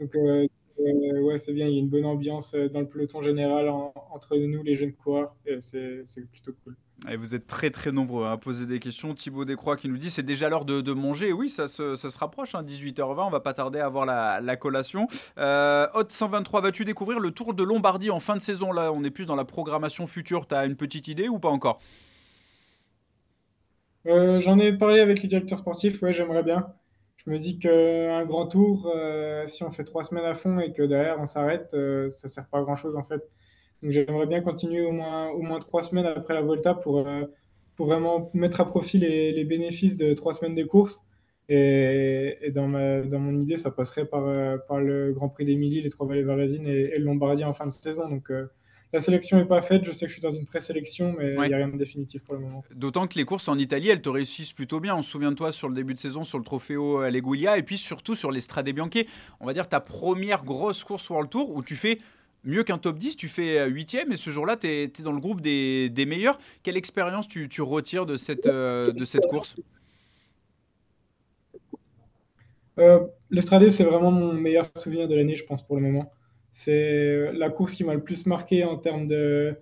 Donc 0.00 0.14
ouais, 0.14 1.38
c'est 1.38 1.52
bien, 1.52 1.66
il 1.66 1.74
y 1.74 1.76
a 1.76 1.80
une 1.80 1.88
bonne 1.88 2.06
ambiance 2.06 2.54
dans 2.54 2.80
le 2.80 2.88
peloton 2.88 3.20
général 3.20 3.68
entre 3.68 4.36
nous, 4.38 4.62
les 4.62 4.74
jeunes 4.74 4.94
coureurs, 4.94 5.34
et 5.44 5.60
c'est 5.60 6.30
plutôt 6.30 6.52
cool. 6.64 6.76
Et 7.08 7.16
vous 7.16 7.34
êtes 7.34 7.46
très 7.46 7.70
très 7.70 7.92
nombreux 7.92 8.26
à 8.26 8.36
poser 8.36 8.66
des 8.66 8.80
questions. 8.80 9.14
Thibaut 9.14 9.44
Descroix 9.44 9.76
qui 9.76 9.88
nous 9.88 9.98
dit 9.98 10.10
c'est 10.10 10.24
déjà 10.24 10.48
l'heure 10.48 10.64
de, 10.64 10.92
manger. 10.92 11.32
Oui, 11.32 11.48
ça 11.48 11.68
se, 11.68 11.94
se 11.94 12.18
rapproche, 12.18 12.54
18h20, 12.54 13.00
hein, 13.02 13.24
on 13.26 13.30
va 13.30 13.40
pas 13.40 13.54
tarder 13.54 13.78
à 13.78 13.86
avoir 13.86 14.04
la, 14.04 14.56
collation. 14.56 15.06
Euh, 15.38 15.86
Hot 15.94 16.06
123, 16.08 16.60
vas-tu 16.60 16.84
découvrir 16.84 17.20
le 17.20 17.30
Tour 17.30 17.54
de 17.54 17.62
Lombardie 17.62 18.10
en 18.10 18.20
fin 18.20 18.34
de 18.34 18.42
saison? 18.42 18.72
Là, 18.72 18.92
on 18.92 19.04
est 19.04 19.10
plus 19.10 19.26
dans 19.26 19.36
la 19.36 19.44
programmation 19.44 20.06
future. 20.06 20.46
Tu 20.48 20.54
as 20.54 20.66
une 20.66 20.76
petite 20.76 21.06
idée 21.06 21.28
ou 21.28 21.38
pas 21.38 21.50
encore? 21.50 21.80
Euh, 24.06 24.40
J'en 24.40 24.58
ai 24.58 24.72
parlé 24.72 25.00
avec 25.00 25.22
les 25.22 25.28
directeurs 25.28 25.58
sportifs, 25.58 26.00
ouais, 26.02 26.12
j'aimerais 26.12 26.42
bien. 26.42 26.72
Je 27.18 27.30
me 27.30 27.38
dis 27.38 27.58
qu'un 27.58 28.24
grand 28.24 28.46
tour, 28.46 28.90
euh, 28.94 29.46
si 29.46 29.62
on 29.62 29.70
fait 29.70 29.84
trois 29.84 30.02
semaines 30.02 30.24
à 30.24 30.34
fond 30.34 30.60
et 30.60 30.72
que 30.72 30.82
derrière 30.82 31.20
on 31.20 31.26
s'arrête, 31.26 31.74
euh, 31.74 32.08
ça 32.10 32.28
sert 32.28 32.46
pas 32.46 32.58
à 32.58 32.62
grand 32.62 32.76
chose 32.76 32.96
en 32.96 33.02
fait. 33.02 33.28
Donc 33.82 33.92
j'aimerais 33.92 34.26
bien 34.26 34.40
continuer 34.40 34.84
au 34.84 34.92
moins, 34.92 35.28
au 35.30 35.42
moins 35.42 35.58
trois 35.60 35.82
semaines 35.82 36.06
après 36.06 36.34
la 36.34 36.42
Volta 36.42 36.74
pour, 36.74 37.06
euh, 37.06 37.24
pour 37.76 37.86
vraiment 37.86 38.30
mettre 38.34 38.60
à 38.60 38.68
profit 38.68 38.98
les, 38.98 39.32
les, 39.32 39.44
bénéfices 39.44 39.96
de 39.96 40.14
trois 40.14 40.32
semaines 40.32 40.56
de 40.56 40.64
course. 40.64 41.02
Et, 41.48 42.36
et 42.42 42.50
dans, 42.50 42.66
ma, 42.66 43.00
dans, 43.02 43.20
mon 43.20 43.38
idée, 43.38 43.56
ça 43.56 43.70
passerait 43.70 44.04
par, 44.04 44.26
euh, 44.26 44.58
par 44.68 44.80
le 44.80 45.12
Grand 45.12 45.28
Prix 45.28 45.46
d'Émilie, 45.46 45.80
les 45.80 45.88
Trois 45.88 46.06
Vallées 46.06 46.22
Verlasines 46.22 46.66
et, 46.66 46.90
et, 46.94 46.98
le 46.98 47.04
Lombardie 47.04 47.44
en 47.44 47.54
fin 47.54 47.66
de 47.66 47.70
saison. 47.70 48.06
Donc 48.08 48.30
euh, 48.30 48.46
la 48.92 49.00
sélection 49.00 49.38
n'est 49.38 49.46
pas 49.46 49.62
faite. 49.62 49.84
Je 49.84 49.92
sais 49.92 50.06
que 50.06 50.08
je 50.08 50.14
suis 50.14 50.22
dans 50.22 50.30
une 50.30 50.44
présélection, 50.44 51.14
mais 51.16 51.34
il 51.34 51.48
n'y 51.48 51.54
a 51.54 51.56
rien 51.56 51.68
de 51.68 51.78
définitif 51.78 52.24
pour 52.24 52.34
le 52.34 52.40
moment. 52.40 52.64
D'autant 52.74 53.06
que 53.06 53.16
les 53.16 53.24
courses 53.24 53.48
en 53.48 53.56
Italie, 53.56 53.88
elles 53.88 54.02
te 54.02 54.08
réussissent 54.08 54.52
plutôt 54.52 54.80
bien. 54.80 54.94
On 54.96 55.02
se 55.02 55.10
souvient 55.10 55.30
de 55.30 55.36
toi 55.36 55.52
sur 55.52 55.68
le 55.68 55.74
début 55.74 55.94
de 55.94 56.00
saison 56.00 56.24
sur 56.24 56.36
le 56.36 56.44
Trofeo 56.44 57.08
Legulia 57.08 57.56
et 57.56 57.62
puis 57.62 57.78
surtout 57.78 58.14
sur 58.14 58.32
l'Estrade 58.32 58.68
Bianche. 58.68 59.04
On 59.40 59.46
va 59.46 59.54
dire 59.54 59.68
ta 59.68 59.80
première 59.80 60.44
grosse 60.44 60.84
course 60.84 61.08
World 61.08 61.30
Tour 61.30 61.54
où 61.54 61.62
tu 61.62 61.76
fais 61.76 61.98
mieux 62.44 62.62
qu'un 62.62 62.78
top 62.78 62.98
10, 62.98 63.16
tu 63.16 63.28
fais 63.28 63.68
8ème 63.68 64.12
et 64.12 64.16
ce 64.16 64.30
jour-là, 64.30 64.56
tu 64.56 64.66
es, 64.66 64.88
dans 65.02 65.12
le 65.12 65.20
groupe 65.20 65.40
des, 65.40 66.04
meilleurs. 66.06 66.38
Quelle 66.62 66.76
expérience 66.76 67.28
tu, 67.28 67.48
retires 67.62 68.06
de 68.06 68.16
cette, 68.16 68.46
euh, 68.46 68.92
course? 69.30 69.56
Euh, 72.78 73.00
L'Estrade, 73.30 73.68
c'est 73.68 73.84
vraiment 73.84 74.10
mon 74.10 74.32
meilleur 74.32 74.66
souvenir 74.76 75.08
de 75.08 75.14
l'année, 75.14 75.36
je 75.36 75.44
pense, 75.44 75.66
pour 75.66 75.76
le 75.76 75.82
moment. 75.82 76.10
C'est 76.52 77.32
la 77.32 77.50
course 77.50 77.74
qui 77.74 77.84
m'a 77.84 77.94
le 77.94 78.02
plus 78.02 78.26
marqué 78.26 78.64
en 78.64 78.78
termes 78.78 79.06
de, 79.06 79.54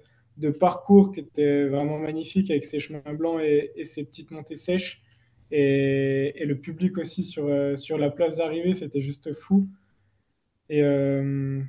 parcours, 0.61 1.13
qui 1.13 1.21
était 1.21 1.67
vraiment 1.67 1.99
magnifique 1.99 2.51
avec 2.51 2.65
ses 2.65 2.79
chemins 2.79 3.15
blancs 3.15 3.41
et, 3.43 3.85
ses 3.85 4.05
petites 4.05 4.31
montées 4.31 4.57
sèches. 4.57 5.03
Et, 5.51 6.45
le 6.45 6.59
public 6.59 6.99
aussi 6.99 7.25
sur, 7.25 7.47
euh, 7.49 7.75
la 7.99 8.11
place 8.11 8.37
d'arrivée, 8.37 8.75
c'était 8.75 9.01
juste 9.01 9.33
fou. 9.33 9.67
Et, 10.69 10.83
euh, 10.83 11.61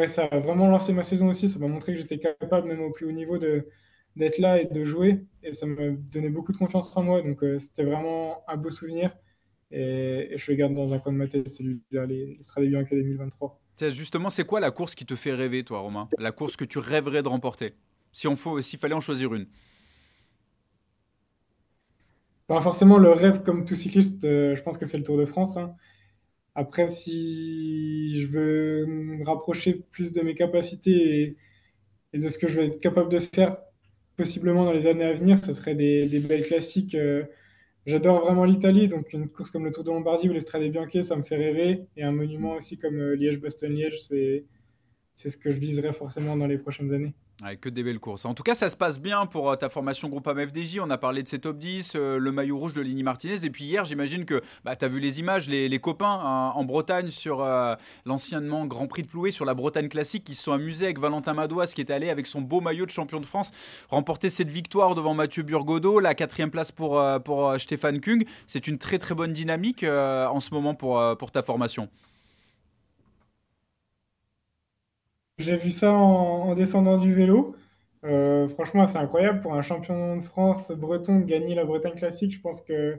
ouais, 0.00 0.08
ça 0.08 0.24
a 0.24 0.38
vraiment 0.38 0.68
lancé 0.68 0.92
ma 0.92 1.02
saison 1.02 1.28
aussi. 1.28 1.48
Ça 1.48 1.58
m'a 1.58 1.68
montré 1.68 1.92
que 1.92 1.98
j'étais 1.98 2.18
capable, 2.18 2.68
même 2.68 2.80
au 2.80 2.90
plus 2.90 3.06
haut 3.06 3.12
niveau, 3.12 3.38
de, 3.38 3.68
d'être 4.16 4.38
là 4.38 4.60
et 4.60 4.64
de 4.64 4.82
jouer. 4.82 5.24
Et 5.42 5.52
ça 5.52 5.66
m'a 5.66 5.90
donné 5.90 6.30
beaucoup 6.30 6.52
de 6.52 6.56
confiance 6.56 6.96
en 6.96 7.02
moi. 7.02 7.22
Donc, 7.22 7.42
euh, 7.42 7.58
c'était 7.58 7.84
vraiment 7.84 8.42
un 8.48 8.56
beau 8.56 8.70
souvenir. 8.70 9.14
Et, 9.70 10.32
je 10.36 10.50
le 10.50 10.56
garde 10.56 10.72
dans 10.72 10.94
un 10.94 10.98
coin 10.98 11.12
de 11.12 11.18
ma 11.18 11.28
tête, 11.28 11.48
celui-là, 11.50 12.06
les 12.06 12.38
Bianca 12.56 12.96
2023. 12.96 13.60
Justement, 13.90 14.30
c'est 14.30 14.44
quoi 14.44 14.60
la 14.60 14.70
course 14.70 14.94
qui 14.94 15.06
te 15.06 15.14
fait 15.14 15.32
rêver, 15.32 15.64
toi, 15.64 15.80
Romain? 15.80 16.08
La 16.18 16.32
course 16.32 16.56
que 16.56 16.64
tu 16.64 16.78
rêverais 16.78 17.22
de 17.22 17.28
remporter? 17.28 17.74
Si 18.12 18.26
on 18.26 18.36
faut, 18.36 18.60
S'il 18.60 18.78
fallait 18.78 18.94
en 18.94 19.00
choisir 19.00 19.32
une 19.32 19.46
Pas 22.46 22.60
forcément 22.60 22.98
le 22.98 23.12
rêve 23.12 23.42
comme 23.42 23.64
tout 23.64 23.76
cycliste, 23.76 24.24
euh, 24.24 24.56
je 24.56 24.62
pense 24.62 24.76
que 24.76 24.84
c'est 24.84 24.98
le 24.98 25.04
Tour 25.04 25.16
de 25.16 25.24
France. 25.24 25.56
Hein. 25.56 25.74
Après, 26.54 26.88
si 26.88 28.20
je 28.20 28.26
veux 28.26 28.86
me 28.86 29.24
rapprocher 29.24 29.74
plus 29.90 30.12
de 30.12 30.20
mes 30.22 30.34
capacités 30.34 31.36
et, 32.12 32.18
de 32.18 32.28
ce 32.28 32.38
que 32.38 32.48
je 32.48 32.60
vais 32.60 32.66
être 32.66 32.80
capable 32.80 33.10
de 33.10 33.18
faire 33.18 33.56
possiblement 34.16 34.64
dans 34.64 34.72
les 34.72 34.86
années 34.86 35.04
à 35.04 35.12
venir, 35.12 35.38
ce 35.38 35.52
serait 35.52 35.74
des, 35.74 36.06
belles 36.20 36.44
classiques. 36.44 36.94
Euh, 36.94 37.24
j'adore 37.86 38.20
vraiment 38.24 38.44
l'Italie, 38.44 38.88
donc 38.88 39.12
une 39.12 39.28
course 39.28 39.50
comme 39.50 39.64
le 39.64 39.70
Tour 39.70 39.84
de 39.84 39.90
Lombardie 39.90 40.28
ou 40.28 40.32
l'Estrade 40.32 40.62
Bianche, 40.70 41.00
ça 41.02 41.16
me 41.16 41.22
fait 41.22 41.36
rêver. 41.36 41.82
Et 41.96 42.02
un 42.02 42.12
monument 42.12 42.54
aussi 42.54 42.76
comme 42.76 42.98
euh, 42.98 43.14
Liège-Bastogne-Liège, 43.14 44.00
c'est 44.02 44.44
c'est 45.20 45.28
ce 45.28 45.36
que 45.36 45.50
je 45.50 45.58
viserai 45.58 45.92
forcément 45.92 46.34
dans 46.34 46.46
les 46.46 46.56
prochaines 46.56 46.94
années. 46.94 47.12
Que 47.62 47.70
des 47.70 47.82
belles 47.82 47.98
courses. 47.98 48.26
En 48.26 48.34
tout 48.34 48.42
cas, 48.42 48.54
ça 48.54 48.68
se 48.68 48.76
passe 48.76 49.00
bien 49.00 49.24
pour 49.24 49.50
euh, 49.50 49.56
ta 49.56 49.70
formation 49.70 50.08
groupe 50.10 50.28
FDJ. 50.28 50.78
On 50.82 50.90
a 50.90 50.98
parlé 50.98 51.22
de 51.22 51.28
ces 51.28 51.38
top 51.38 51.56
10, 51.56 51.94
euh, 51.96 52.18
le 52.18 52.32
maillot 52.32 52.58
rouge 52.58 52.74
de 52.74 52.82
Lini 52.82 53.02
Martinez. 53.02 53.46
Et 53.46 53.50
puis 53.50 53.64
hier, 53.64 53.86
j'imagine 53.86 54.26
que 54.26 54.42
bah, 54.62 54.76
tu 54.76 54.84
as 54.84 54.88
vu 54.88 55.00
les 55.00 55.20
images, 55.20 55.48
les, 55.48 55.78
copains 55.78 56.20
hein, 56.22 56.52
en 56.54 56.64
Bretagne 56.64 57.08
sur 57.08 57.40
euh, 57.40 57.74
l'anciennement 58.04 58.66
Grand 58.66 58.86
Prix 58.86 59.04
de 59.04 59.08
Ploué, 59.08 59.30
sur 59.30 59.46
la 59.46 59.54
Bretagne 59.54 59.88
classique, 59.88 60.24
qui 60.24 60.34
se 60.34 60.42
sont 60.42 60.52
amusés 60.52 60.84
avec 60.84 60.98
Valentin 60.98 61.32
Madouas, 61.32 61.72
qui 61.74 61.80
est 61.80 61.90
allé 61.90 62.10
avec 62.10 62.26
son 62.26 62.42
beau 62.42 62.60
maillot 62.60 62.84
de 62.84 62.90
champion 62.90 63.20
de 63.20 63.26
France, 63.26 63.52
remporter 63.88 64.28
cette 64.28 64.50
victoire 64.50 64.94
devant 64.94 65.14
Mathieu 65.14 65.42
Burgodeau, 65.42 65.98
la 65.98 66.14
quatrième 66.14 66.50
place 66.50 66.72
pour, 66.72 67.02
pour 67.24 67.58
Stéphane 67.58 68.00
Kung. 68.00 68.26
C'est 68.46 68.68
une 68.68 68.76
très 68.76 68.98
très 68.98 69.14
bonne 69.14 69.32
dynamique 69.32 69.82
en 69.82 70.40
ce 70.40 70.52
moment 70.52 70.74
pour, 70.74 71.02
pour 71.16 71.30
ta 71.30 71.42
formation. 71.42 71.88
J'ai 75.40 75.56
vu 75.56 75.70
ça 75.70 75.94
en, 75.94 76.54
descendant 76.54 76.98
du 76.98 77.14
vélo. 77.14 77.56
Euh, 78.04 78.46
franchement, 78.48 78.86
c'est 78.86 78.98
incroyable 78.98 79.40
pour 79.40 79.54
un 79.54 79.62
champion 79.62 80.16
de 80.16 80.22
France 80.22 80.70
breton 80.70 81.20
de 81.20 81.24
gagner 81.24 81.54
la 81.54 81.64
Bretagne 81.64 81.94
classique. 81.94 82.32
Je 82.32 82.40
pense 82.40 82.60
que 82.60 82.98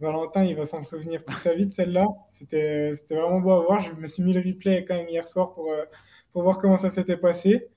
Valentin, 0.00 0.42
il 0.44 0.56
va 0.56 0.64
s'en 0.64 0.80
souvenir 0.80 1.22
toute 1.22 1.36
sa 1.36 1.54
vie 1.54 1.66
de 1.66 1.72
celle-là. 1.72 2.08
C'était, 2.28 2.92
vraiment 3.10 3.40
beau 3.40 3.50
à 3.52 3.60
voir. 3.60 3.80
Je 3.80 3.92
me 3.92 4.06
suis 4.06 4.22
mis 4.22 4.32
le 4.32 4.40
replay 4.40 4.86
quand 4.86 4.94
même 4.94 5.08
hier 5.08 5.28
soir 5.28 5.52
pour, 5.52 5.70
euh, 5.70 5.84
pour 6.32 6.42
voir 6.42 6.58
comment 6.58 6.78
ça 6.78 6.88
s'était 6.88 7.18
passé. 7.18 7.68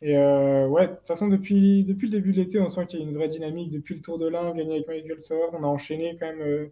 Et 0.00 0.16
euh, 0.16 0.66
ouais, 0.68 0.88
de 0.88 0.94
toute 0.94 1.06
façon, 1.06 1.28
depuis, 1.28 1.84
depuis 1.84 2.06
le 2.06 2.12
début 2.12 2.32
de 2.32 2.38
l'été, 2.38 2.58
on 2.58 2.68
sent 2.68 2.86
qu'il 2.86 3.00
y 3.00 3.02
a 3.02 3.06
une 3.06 3.14
vraie 3.14 3.28
dynamique. 3.28 3.70
Depuis 3.70 3.94
le 3.94 4.00
Tour 4.00 4.16
de 4.16 4.28
l'Ain, 4.28 4.52
gagné 4.54 4.76
avec 4.76 4.88
Michael 4.88 5.20
Sauer, 5.20 5.48
on 5.52 5.62
a 5.62 5.66
enchaîné 5.66 6.16
quand 6.18 6.34
même 6.34 6.70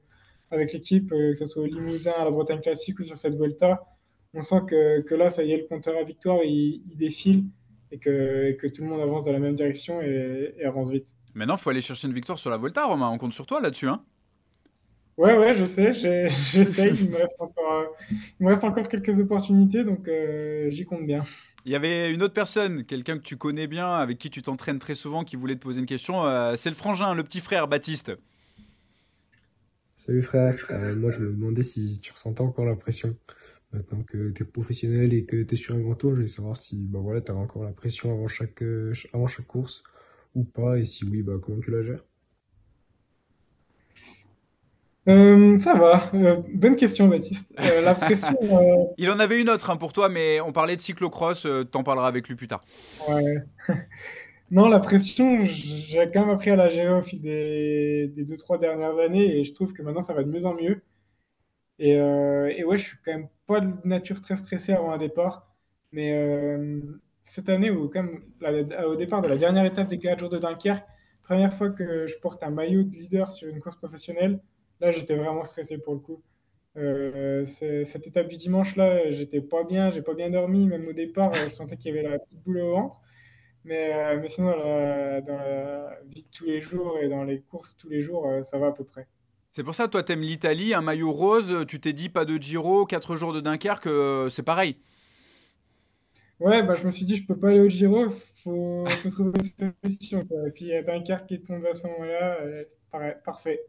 avec 0.50 0.72
l'équipe, 0.72 1.10
que 1.10 1.34
ce 1.34 1.44
soit 1.44 1.62
au 1.62 1.66
Limousin, 1.66 2.12
à 2.18 2.24
la 2.24 2.30
Bretagne 2.30 2.60
classique 2.60 3.00
ou 3.00 3.04
sur 3.04 3.18
cette 3.18 3.36
Volta 3.36 3.84
on 4.34 4.42
sent 4.42 4.62
que, 4.68 5.00
que, 5.02 5.14
là, 5.14 5.30
ça 5.30 5.42
y 5.42 5.52
est, 5.52 5.58
le 5.58 5.64
compteur 5.64 5.96
à 5.98 6.04
victoire, 6.04 6.38
il, 6.44 6.82
défile 6.96 7.44
et 7.90 7.98
que, 7.98 8.52
que, 8.52 8.66
tout 8.68 8.82
le 8.82 8.88
monde 8.88 9.00
avance 9.00 9.24
dans 9.24 9.32
la 9.32 9.38
même 9.38 9.54
direction 9.54 10.00
et, 10.00 10.54
avance 10.64 10.90
vite. 10.90 11.14
Maintenant, 11.34 11.56
il 11.56 11.60
faut 11.60 11.70
aller 11.70 11.80
chercher 11.80 12.06
une 12.06 12.14
victoire 12.14 12.38
sur 12.38 12.50
la 12.50 12.56
Volta, 12.56 12.84
Romain. 12.84 13.08
On 13.08 13.18
compte 13.18 13.32
sur 13.32 13.46
toi 13.46 13.60
là-dessus. 13.60 13.88
Hein 13.88 14.02
ouais, 15.16 15.36
ouais, 15.36 15.54
je 15.54 15.64
sais. 15.64 15.92
J'essaye. 15.92 16.94
il, 16.94 17.10
me 17.10 17.16
reste 17.16 17.40
encore, 17.40 17.96
il 18.10 18.44
me 18.44 18.48
reste 18.48 18.64
encore 18.64 18.88
quelques 18.88 19.18
opportunités, 19.18 19.84
donc 19.84 20.08
euh, 20.08 20.70
j'y 20.70 20.84
compte 20.84 21.06
bien. 21.06 21.22
Il 21.66 21.72
y 21.72 21.74
avait 21.74 22.12
une 22.12 22.22
autre 22.22 22.32
personne, 22.32 22.84
quelqu'un 22.84 23.18
que 23.18 23.22
tu 23.22 23.36
connais 23.36 23.66
bien, 23.66 23.92
avec 23.92 24.18
qui 24.18 24.30
tu 24.30 24.42
t'entraînes 24.42 24.78
très 24.78 24.94
souvent, 24.94 25.24
qui 25.24 25.36
voulait 25.36 25.56
te 25.56 25.60
poser 25.60 25.80
une 25.80 25.86
question. 25.86 26.24
Euh, 26.24 26.54
c'est 26.56 26.70
le 26.70 26.76
frangin, 26.76 27.14
le 27.14 27.22
petit 27.22 27.40
frère, 27.40 27.68
Baptiste. 27.68 28.12
Salut 29.96 30.22
frère. 30.22 30.56
Euh, 30.70 30.96
moi, 30.96 31.10
je 31.10 31.18
me 31.18 31.30
demandais 31.30 31.62
si 31.62 32.00
tu 32.00 32.12
ressentais 32.12 32.40
encore 32.40 32.64
la 32.64 32.76
pression 32.76 33.14
Maintenant 33.72 34.02
que 34.02 34.30
tu 34.30 34.42
es 34.42 34.46
professionnel 34.46 35.14
et 35.14 35.24
que 35.24 35.42
tu 35.44 35.54
es 35.54 35.56
sur 35.56 35.76
un 35.76 35.80
grand 35.80 35.94
tour, 35.94 36.10
je 36.10 36.16
voulais 36.16 36.28
savoir 36.28 36.56
si 36.56 36.76
bah 36.88 36.98
voilà, 37.00 37.20
tu 37.20 37.30
as 37.30 37.36
encore 37.36 37.62
la 37.62 37.70
pression 37.70 38.12
avant 38.12 38.26
chaque, 38.26 38.62
euh, 38.62 38.92
avant 39.12 39.28
chaque 39.28 39.46
course 39.46 39.84
ou 40.34 40.42
pas, 40.42 40.78
et 40.78 40.84
si 40.84 41.04
oui, 41.04 41.22
bah, 41.22 41.34
comment 41.40 41.60
tu 41.60 41.70
la 41.70 41.84
gères? 41.84 42.04
Euh, 45.08 45.56
ça 45.58 45.74
va. 45.74 46.10
Euh, 46.14 46.42
bonne 46.52 46.74
question, 46.74 47.06
Baptiste. 47.06 47.54
la 47.58 47.94
pression. 47.94 48.36
Il 48.98 49.08
en 49.08 49.20
avait 49.20 49.40
une 49.40 49.48
autre 49.48 49.70
hein, 49.70 49.76
pour 49.76 49.92
toi, 49.92 50.08
mais 50.08 50.40
on 50.40 50.52
parlait 50.52 50.76
de 50.76 50.80
cyclocross. 50.80 51.46
T'en 51.70 51.84
parleras 51.84 52.08
avec 52.08 52.28
lui 52.28 52.34
plus 52.34 52.48
tard. 52.48 52.64
Ouais. 53.08 53.36
non, 54.50 54.68
la 54.68 54.80
pression, 54.80 55.44
j'ai 55.44 56.10
quand 56.12 56.26
même 56.26 56.34
appris 56.34 56.50
à 56.50 56.56
la 56.56 56.68
gérer 56.68 56.92
au 56.92 57.02
fil 57.02 57.22
des, 57.22 58.08
des 58.14 58.24
deux, 58.24 58.36
trois 58.36 58.58
dernières 58.58 58.98
années 58.98 59.38
et 59.38 59.44
je 59.44 59.54
trouve 59.54 59.72
que 59.72 59.82
maintenant 59.82 60.02
ça 60.02 60.12
va 60.12 60.24
de 60.24 60.28
mieux 60.28 60.44
en 60.44 60.54
mieux. 60.54 60.82
Et, 61.80 61.94
et 61.94 62.64
ouais, 62.64 62.76
je 62.76 62.84
suis 62.84 62.98
quand 63.04 63.12
même 63.12 63.28
pas 63.46 63.60
de 63.60 63.72
nature 63.84 64.20
très 64.20 64.36
stressée 64.36 64.72
avant 64.72 64.92
un 64.92 64.98
départ. 64.98 65.50
Mais 65.92 66.12
euh, 66.14 66.80
cette 67.22 67.48
année, 67.48 67.70
comme 67.92 68.22
au 68.86 68.96
départ 68.96 69.22
de 69.22 69.28
la 69.28 69.36
dernière 69.36 69.64
étape 69.64 69.88
des 69.88 69.98
4 69.98 70.18
jours 70.20 70.28
de 70.28 70.38
Dunkerque, 70.38 70.86
première 71.22 71.52
fois 71.52 71.70
que 71.70 72.06
je 72.06 72.16
porte 72.18 72.42
un 72.42 72.50
maillot 72.50 72.82
de 72.84 72.90
leader 72.90 73.28
sur 73.28 73.48
une 73.48 73.60
course 73.60 73.76
professionnelle, 73.76 74.40
là, 74.80 74.90
j'étais 74.90 75.16
vraiment 75.16 75.44
stressé 75.44 75.78
pour 75.78 75.94
le 75.94 76.00
coup. 76.00 76.22
Euh, 76.76 77.44
cette 77.44 78.06
étape 78.06 78.28
du 78.28 78.36
dimanche 78.36 78.76
là, 78.76 79.10
j'étais 79.10 79.40
pas 79.40 79.64
bien, 79.64 79.90
j'ai 79.90 80.02
pas 80.02 80.14
bien 80.14 80.30
dormi, 80.30 80.66
même 80.68 80.86
au 80.86 80.92
départ, 80.92 81.32
je 81.34 81.48
sentais 81.48 81.76
qu'il 81.76 81.94
y 81.94 81.98
avait 81.98 82.08
la 82.08 82.18
petite 82.18 82.42
boule 82.44 82.58
au 82.58 82.70
ventre. 82.72 83.00
Mais, 83.64 83.92
euh, 83.94 84.20
mais 84.20 84.28
sinon, 84.28 84.50
dans 84.52 85.36
la 85.36 85.98
vie 86.06 86.22
de 86.22 86.28
tous 86.30 86.44
les 86.46 86.60
jours 86.60 86.98
et 87.00 87.08
dans 87.08 87.24
les 87.24 87.40
courses 87.42 87.76
tous 87.76 87.88
les 87.88 88.00
jours, 88.00 88.26
ça 88.42 88.58
va 88.58 88.68
à 88.68 88.72
peu 88.72 88.84
près. 88.84 89.06
C'est 89.52 89.64
pour 89.64 89.74
ça, 89.74 89.88
toi, 89.88 90.02
t'aimes 90.02 90.22
l'Italie, 90.22 90.74
un 90.74 90.80
maillot 90.80 91.12
rose, 91.12 91.64
tu 91.66 91.80
t'es 91.80 91.92
dit 91.92 92.08
pas 92.08 92.24
de 92.24 92.36
Giro, 92.40 92.86
4 92.86 93.16
jours 93.16 93.32
de 93.32 93.40
Dunkerque, 93.40 93.86
euh, 93.86 94.28
c'est 94.28 94.42
pareil. 94.44 94.76
Ouais, 96.38 96.62
bah, 96.62 96.74
je 96.74 96.84
me 96.86 96.90
suis 96.90 97.04
dit, 97.04 97.16
je 97.16 97.26
peux 97.26 97.38
pas 97.38 97.48
aller 97.48 97.60
au 97.60 97.68
Giro, 97.68 98.08
faut, 98.08 98.84
faut 99.02 99.10
trouver 99.10 99.32
une 99.58 99.72
solution. 99.82 100.26
Et 100.46 100.50
puis 100.52 100.70
Dunkerque 100.86 101.26
qui 101.26 101.42
tombe 101.42 101.66
à 101.66 101.74
ce 101.74 101.86
moment-là, 101.86 102.38
euh, 102.40 102.64
parfait. 103.24 103.60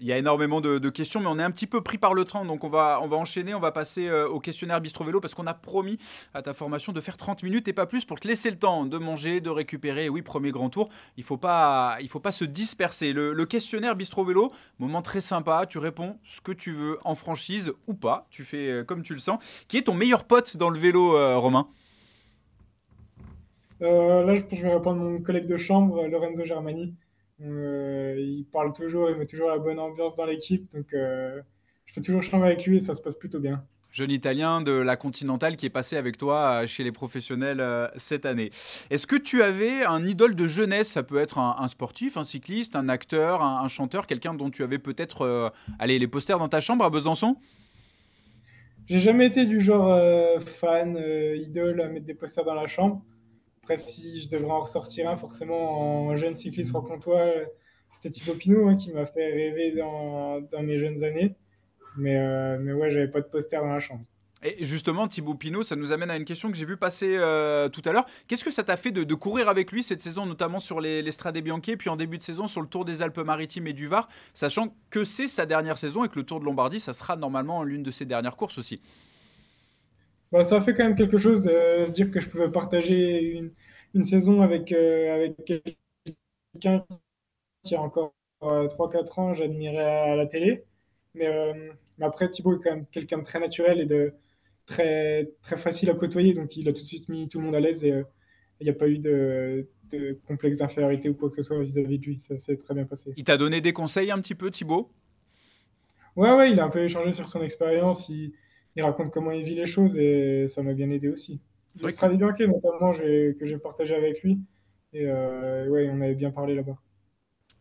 Il 0.00 0.06
y 0.06 0.14
a 0.14 0.16
énormément 0.18 0.62
de, 0.62 0.88
questions, 0.88 1.20
mais 1.20 1.26
on 1.26 1.38
est 1.38 1.42
un 1.42 1.50
petit 1.50 1.66
peu 1.66 1.82
pris 1.82 1.98
par 1.98 2.14
le 2.14 2.24
train, 2.24 2.46
donc 2.46 2.64
on 2.64 2.70
va, 2.70 3.00
on 3.02 3.06
va 3.06 3.18
enchaîner, 3.18 3.54
on 3.54 3.60
va 3.60 3.70
passer 3.70 4.08
euh, 4.08 4.26
au 4.26 4.40
questionnaire 4.40 4.80
Bistro 4.80 5.04
Vélo 5.04 5.20
parce 5.20 5.34
qu'on 5.34 5.46
a 5.46 5.52
promis 5.52 5.98
à 6.32 6.40
ta 6.40 6.54
formation 6.54 6.94
de 6.94 7.02
faire 7.02 7.18
30 7.18 7.42
minutes 7.42 7.68
et 7.68 7.74
pas 7.74 7.84
plus 7.84 8.06
pour 8.06 8.18
te 8.18 8.26
laisser 8.26 8.50
le 8.50 8.58
temps 8.58 8.86
de 8.86 8.96
manger, 8.96 9.42
de 9.42 9.50
récupérer. 9.50 10.08
Oui, 10.08 10.22
premier 10.22 10.52
grand 10.52 10.70
tour, 10.70 10.88
il 11.18 11.22
faut 11.22 11.36
pas, 11.36 11.98
faut 12.08 12.18
pas 12.18 12.32
se 12.32 12.46
disperser. 12.46 13.12
Le, 13.12 13.44
questionnaire 13.44 13.94
Bistro 13.94 14.24
Vélo, 14.24 14.52
moment 14.78 15.02
très 15.02 15.20
sympa, 15.20 15.66
tu 15.66 15.76
réponds 15.76 16.16
ce 16.24 16.40
que 16.40 16.52
tu 16.52 16.72
veux 16.72 16.98
en 17.04 17.14
franchise 17.14 17.74
ou 17.86 17.92
pas, 17.92 18.26
tu 18.30 18.42
fais 18.44 18.70
euh, 18.70 18.84
comme 18.84 19.02
tu 19.02 19.12
le 19.12 19.20
sens. 19.20 19.38
Qui 19.68 19.76
est 19.76 19.82
ton 19.82 19.94
meilleur 19.94 20.24
pote 20.24 20.56
dans 20.56 20.70
le 20.70 20.78
vélo, 20.78 21.14
euh, 21.14 21.36
Romain? 21.36 21.68
Là, 23.80 24.34
je, 24.34 24.42
je 24.50 24.62
vais 24.62 24.72
répondre 24.72 25.02
mon 25.02 25.20
collègue 25.20 25.46
de 25.46 25.58
chambre, 25.58 26.06
Lorenzo 26.06 26.42
Germani. 26.46 26.94
Euh, 27.42 28.16
il 28.18 28.44
parle 28.44 28.72
toujours, 28.72 29.10
il 29.10 29.16
met 29.16 29.26
toujours 29.26 29.48
la 29.48 29.58
bonne 29.58 29.78
ambiance 29.78 30.14
dans 30.14 30.26
l'équipe. 30.26 30.70
Donc, 30.72 30.92
euh, 30.92 31.40
je 31.86 31.94
fais 31.94 32.00
toujours 32.00 32.22
chambre 32.22 32.44
avec 32.44 32.66
lui 32.66 32.76
et 32.76 32.80
ça 32.80 32.94
se 32.94 33.00
passe 33.00 33.14
plutôt 33.14 33.40
bien 33.40 33.64
jeune 33.92 34.12
Italien 34.12 34.60
de 34.60 34.70
la 34.70 34.94
Continentale 34.94 35.56
qui 35.56 35.66
est 35.66 35.70
passé 35.70 35.96
avec 35.96 36.16
toi 36.16 36.62
euh, 36.62 36.66
chez 36.68 36.84
les 36.84 36.92
professionnels 36.92 37.60
cette 37.96 38.24
année. 38.24 38.50
Est-ce 38.88 39.04
que 39.04 39.16
tu 39.16 39.42
avais 39.42 39.84
un 39.84 40.06
idole 40.06 40.36
de 40.36 40.46
jeunesse? 40.46 40.90
Ça 40.90 41.02
peut 41.02 41.18
être 41.18 41.38
un, 41.38 41.66
sportif, 41.66 42.16
un 42.16 42.22
cycliste, 42.22 42.76
un 42.76 42.88
acteur, 42.88 43.42
un, 43.42 43.66
chanteur, 43.66 44.06
quelqu'un 44.06 44.32
dont 44.32 44.48
tu 44.48 44.62
avais 44.62 44.78
peut-être 44.78 45.52
allez, 45.80 45.98
les 45.98 46.06
posters 46.06 46.38
dans 46.38 46.48
ta 46.48 46.60
chambre 46.60 46.84
à 46.84 46.90
Besançon? 46.90 47.36
J'ai 48.86 49.00
jamais 49.00 49.26
été 49.26 49.44
du 49.44 49.58
genre 49.58 49.92
fan, 50.38 50.96
idole 51.34 51.80
à 51.80 51.88
mettre 51.88 52.06
des 52.06 52.14
posters 52.14 52.44
dans 52.44 52.54
la 52.54 52.68
chambre 52.68 53.02
si 53.76 54.20
je 54.20 54.28
devrais 54.28 54.52
en 54.52 54.60
ressortir 54.60 55.08
un, 55.08 55.16
forcément 55.16 56.06
en 56.06 56.14
jeune 56.14 56.36
cycliste 56.36 56.70
franc-comtois, 56.70 57.32
c'était 57.90 58.10
Thibaut 58.10 58.34
Pinot 58.34 58.68
hein, 58.68 58.76
qui 58.76 58.92
m'a 58.92 59.06
fait 59.06 59.32
rêver 59.32 59.72
dans, 59.72 60.40
mes 60.62 60.78
jeunes 60.78 61.02
années. 61.04 61.34
Mais, 61.96 62.16
euh, 62.16 62.58
mais 62.60 62.72
ouais, 62.72 62.90
j'avais 62.90 63.08
pas 63.08 63.20
de 63.20 63.26
poster 63.26 63.56
dans 63.56 63.66
la 63.66 63.80
chambre. 63.80 64.04
Et 64.42 64.64
justement, 64.64 65.06
Thibaut 65.06 65.34
Pinot, 65.34 65.62
ça 65.64 65.76
nous 65.76 65.92
amène 65.92 66.10
à 66.10 66.16
une 66.16 66.24
question 66.24 66.50
que 66.50 66.56
j'ai 66.56 66.64
vu 66.64 66.78
passer 66.78 67.16
euh, 67.18 67.68
tout 67.68 67.82
à 67.84 67.92
l'heure. 67.92 68.06
Qu'est-ce 68.26 68.44
que 68.44 68.50
ça 68.50 68.62
t'a 68.62 68.78
fait 68.78 68.90
de, 68.90 69.14
courir 69.14 69.50
avec 69.50 69.70
lui 69.70 69.82
cette 69.82 70.00
saison, 70.00 70.24
notamment 70.24 70.60
sur 70.60 70.80
les, 70.80 71.02
les 71.02 71.12
Strade 71.12 71.36
Bianche, 71.38 71.76
puis 71.76 71.90
en 71.90 71.96
début 71.96 72.16
de 72.16 72.22
saison 72.22 72.48
sur 72.48 72.62
le 72.62 72.66
Tour 72.66 72.86
des 72.86 73.02
Alpes-Maritimes 73.02 73.66
et 73.66 73.74
du 73.74 73.86
Var, 73.86 74.08
sachant 74.32 74.74
que 74.88 75.04
c'est 75.04 75.28
sa 75.28 75.44
dernière 75.44 75.76
saison 75.76 76.04
et 76.04 76.08
que 76.08 76.18
le 76.18 76.24
Tour 76.24 76.40
de 76.40 76.46
Lombardie, 76.46 76.80
ça 76.80 76.94
sera 76.94 77.16
normalement 77.16 77.64
l'une 77.64 77.82
de 77.82 77.90
ses 77.90 78.06
dernières 78.06 78.36
courses 78.36 78.56
aussi? 78.56 78.80
Bah, 80.32 80.44
ça 80.44 80.60
fait 80.60 80.74
quand 80.74 80.84
même 80.84 80.94
quelque 80.94 81.18
chose 81.18 81.42
de 81.42 81.86
se 81.86 81.90
dire 81.92 82.10
que 82.10 82.20
je 82.20 82.28
pouvais 82.28 82.50
partager 82.50 83.32
une, 83.32 83.52
une 83.94 84.04
saison 84.04 84.42
avec, 84.42 84.72
euh, 84.72 85.14
avec 85.14 85.36
quelqu'un 85.44 86.84
qui 87.64 87.74
a 87.74 87.80
encore 87.80 88.14
3-4 88.40 88.94
euh, 88.94 89.20
ans, 89.20 89.34
j'admirais 89.34 89.84
à 89.84 90.16
la 90.16 90.26
télé. 90.26 90.64
Mais, 91.14 91.26
euh, 91.26 91.72
mais, 91.98 92.06
après, 92.06 92.30
Thibaut 92.30 92.54
est 92.54 92.62
quand 92.62 92.70
même 92.70 92.86
quelqu'un 92.86 93.18
de 93.18 93.24
très 93.24 93.40
naturel 93.40 93.80
et 93.80 93.86
de 93.86 94.14
très, 94.66 95.28
très 95.42 95.58
facile 95.58 95.90
à 95.90 95.94
côtoyer. 95.94 96.32
Donc, 96.32 96.56
il 96.56 96.68
a 96.68 96.72
tout 96.72 96.82
de 96.82 96.86
suite 96.86 97.08
mis 97.08 97.28
tout 97.28 97.38
le 97.38 97.46
monde 97.46 97.56
à 97.56 97.60
l'aise 97.60 97.84
et 97.84 98.04
il 98.60 98.64
n'y 98.64 98.70
a 98.70 98.74
pas 98.74 98.88
eu 98.88 98.98
de, 98.98 99.68
de 99.90 100.18
complexe 100.26 100.58
d'infériorité 100.58 101.08
ou 101.08 101.14
quoi 101.14 101.28
que 101.28 101.36
ce 101.36 101.42
soit 101.42 101.60
vis-à-vis 101.60 101.98
de 101.98 102.06
lui. 102.06 102.20
Ça 102.20 102.36
s'est 102.36 102.56
très 102.56 102.74
bien 102.74 102.84
passé. 102.84 103.12
Il 103.16 103.24
t'a 103.24 103.36
donné 103.36 103.60
des 103.60 103.72
conseils 103.72 104.10
un 104.10 104.20
petit 104.20 104.34
peu, 104.36 104.50
Thibaut 104.50 104.90
Ouais, 106.16 106.32
ouais, 106.34 106.52
il 106.52 106.60
a 106.60 106.64
un 106.64 106.70
peu 106.70 106.82
échangé 106.82 107.12
sur 107.12 107.28
son 107.28 107.42
expérience. 107.42 108.08
Il, 108.08 108.32
il 108.76 108.82
raconte 108.82 109.10
comment 109.10 109.30
il 109.30 109.42
vit 109.42 109.54
les 109.54 109.66
choses 109.66 109.96
et 109.96 110.46
ça 110.48 110.62
m'a 110.62 110.74
bien 110.74 110.90
aidé 110.90 111.08
aussi. 111.08 111.40
C'est 111.76 112.16
Bianche 112.16 112.40
notamment 112.40 112.92
que 112.92 113.44
j'ai 113.44 113.58
partagé 113.58 113.94
avec 113.94 114.22
lui 114.22 114.40
et 114.92 115.06
euh, 115.06 115.68
ouais, 115.68 115.88
on 115.92 116.00
avait 116.00 116.14
bien 116.14 116.30
parlé 116.30 116.54
là-bas. 116.54 116.76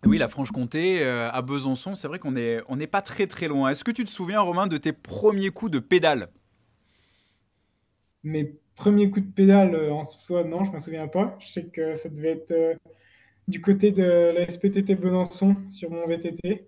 Oui, 0.06 0.18
la 0.18 0.28
Franche-Comté, 0.28 1.04
euh, 1.04 1.30
à 1.30 1.42
Besançon, 1.42 1.96
c'est 1.96 2.08
vrai 2.08 2.20
qu'on 2.20 2.32
n'est 2.32 2.62
on 2.70 2.78
pas 2.88 3.02
très 3.02 3.28
très 3.28 3.48
loin. 3.48 3.70
Est-ce 3.70 3.84
que 3.84 3.92
tu 3.92 4.06
te 4.06 4.10
souviens, 4.10 4.40
Romain, 4.40 4.68
de 4.68 4.78
tes 4.78 4.94
premiers 4.94 5.50
coups 5.50 5.72
de 5.72 5.80
pédale? 5.80 6.30
Mes 8.24 8.56
premiers 8.76 9.10
coups 9.12 9.28
de 9.28 9.32
pédale 9.32 9.76
euh, 9.76 9.92
en 9.92 10.04
soi, 10.06 10.44
non, 10.44 10.64
je 10.64 10.70
ne 10.72 10.76
me 10.76 10.80
souviens 10.80 11.08
pas. 11.08 11.36
Je 11.40 11.50
sais 11.50 11.66
que 11.66 11.96
ça 11.96 12.10
devait 12.10 12.32
être 12.32 12.78
du 13.48 13.62
côté 13.62 13.92
de 13.92 14.32
la 14.34 14.50
SPTT 14.50 14.96
Besançon 14.96 15.56
sur 15.70 15.92
mon 15.92 16.06
VTT. 16.06 16.68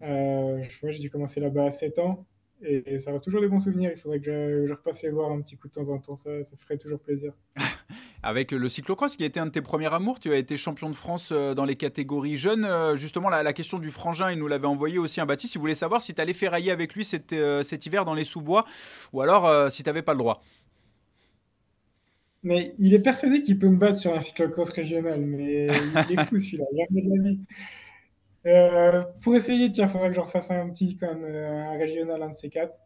j'ai 0.00 0.98
dû 1.00 1.10
commencer 1.10 1.40
là-bas 1.40 1.66
à 1.66 1.70
7 1.70 1.98
ans. 1.98 2.26
Et, 2.64 2.98
ça 2.98 3.12
reste 3.12 3.24
toujours 3.24 3.40
des 3.40 3.48
bons 3.48 3.60
souvenirs. 3.60 3.90
Il 3.92 3.98
faudrait 3.98 4.20
que 4.20 4.64
je, 4.66 4.72
repasse 4.72 5.02
les 5.02 5.10
voir 5.10 5.30
un 5.30 5.40
petit 5.40 5.56
coup 5.56 5.68
de 5.68 5.72
temps 5.72 5.88
en 5.88 5.98
temps, 5.98 6.16
ça, 6.16 6.42
ça 6.44 6.56
ferait 6.56 6.78
toujours 6.78 7.00
plaisir. 7.00 7.32
Avec 8.22 8.52
le 8.52 8.68
cyclocross 8.68 9.16
qui 9.16 9.22
a 9.22 9.26
été 9.26 9.38
un 9.38 9.46
de 9.46 9.50
tes 9.50 9.60
premiers 9.60 9.92
amours, 9.92 10.18
tu 10.18 10.32
as 10.32 10.36
été 10.36 10.56
champion 10.56 10.88
de 10.88 10.94
France 10.94 11.30
euh, 11.32 11.54
dans 11.54 11.64
les 11.64 11.76
catégories 11.76 12.36
jeunes. 12.36 12.64
Euh, 12.64 12.96
justement, 12.96 13.28
la, 13.28 13.52
question 13.52 13.78
du 13.78 13.90
frangin, 13.90 14.30
il 14.32 14.38
nous 14.38 14.48
l'avait 14.48 14.66
envoyé 14.66 14.98
aussi 14.98 15.20
un 15.20 15.26
Baptiste. 15.26 15.54
Il 15.54 15.58
voulait 15.58 15.74
savoir 15.74 16.00
si 16.00 16.14
tu 16.14 16.20
allais 16.20 16.32
ferrailler 16.32 16.70
avec 16.70 16.94
lui 16.94 17.04
cet, 17.04 17.34
cet 17.62 17.86
hiver 17.86 18.04
dans 18.04 18.14
les 18.14 18.24
sous-bois 18.24 18.64
ou 19.12 19.20
alors 19.20 19.70
si 19.70 19.82
tu 19.82 19.88
n'avais 19.88 20.02
pas 20.02 20.12
le 20.12 20.18
droit. 20.18 20.42
Mais 22.42 22.74
il 22.78 22.92
est 22.92 23.00
persuadé 23.00 23.40
qu'il 23.40 23.58
peut 23.58 23.68
me 23.68 23.76
battre 23.76 23.98
sur 23.98 24.14
un 24.14 24.20
cyclocross 24.20 24.70
régional, 24.70 25.20
mais 25.20 25.66
il 26.10 26.18
est 26.18 26.24
fou 26.26 26.38
celui-là, 26.38 26.64
jamais 26.76 27.02
de 27.02 27.16
la 27.16 27.22
vie. 27.22 27.38
Euh, 28.46 29.02
pour 29.22 29.34
essayer, 29.34 29.70
tiens, 29.70 29.86
il 29.86 29.90
faudrait 29.90 30.08
que 30.08 30.14
j'en 30.14 30.26
fasse 30.26 30.50
un 30.50 30.68
petit, 30.68 30.96
comme 30.96 31.24
euh, 31.24 31.72
un 31.72 31.78
régional, 31.78 32.22
un 32.22 32.30
de 32.30 32.34
ces 32.34 32.50
quatre. 32.50 32.78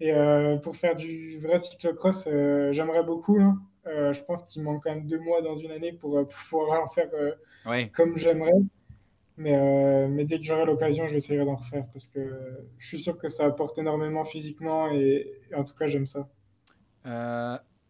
Et 0.00 0.12
euh, 0.12 0.56
pour 0.56 0.74
faire 0.76 0.96
du 0.96 1.38
vrai 1.38 1.58
cyclocross, 1.58 2.24
j'aimerais 2.70 3.04
beaucoup. 3.04 3.38
Hein. 3.38 3.60
je 3.84 4.20
pense 4.22 4.42
qu'il 4.42 4.62
manque 4.62 4.82
quand 4.82 4.90
même 4.90 5.06
deux 5.06 5.20
mois 5.20 5.42
dans 5.42 5.56
une 5.56 5.70
année 5.70 5.92
pour, 5.92 6.26
pouvoir 6.50 6.82
en 6.82 6.88
faire 6.88 7.08
comme 7.92 8.16
j'aimerais. 8.16 8.50
Mais, 9.36 10.08
mais, 10.08 10.24
dès 10.24 10.38
que 10.38 10.44
j'aurai 10.44 10.66
l'occasion, 10.66 11.06
je 11.06 11.12
vais 11.12 11.18
essayer 11.18 11.42
d'en 11.44 11.56
refaire 11.56 11.86
parce 11.92 12.06
que 12.06 12.20
je 12.78 12.86
suis 12.86 12.98
sûr 12.98 13.16
que 13.16 13.28
ça 13.28 13.44
apporte 13.46 13.78
énormément 13.78 14.24
physiquement 14.24 14.90
et, 14.90 15.32
et 15.50 15.54
en 15.54 15.64
tout 15.64 15.74
cas, 15.74 15.86
j'aime 15.86 16.06
ça. 16.06 16.28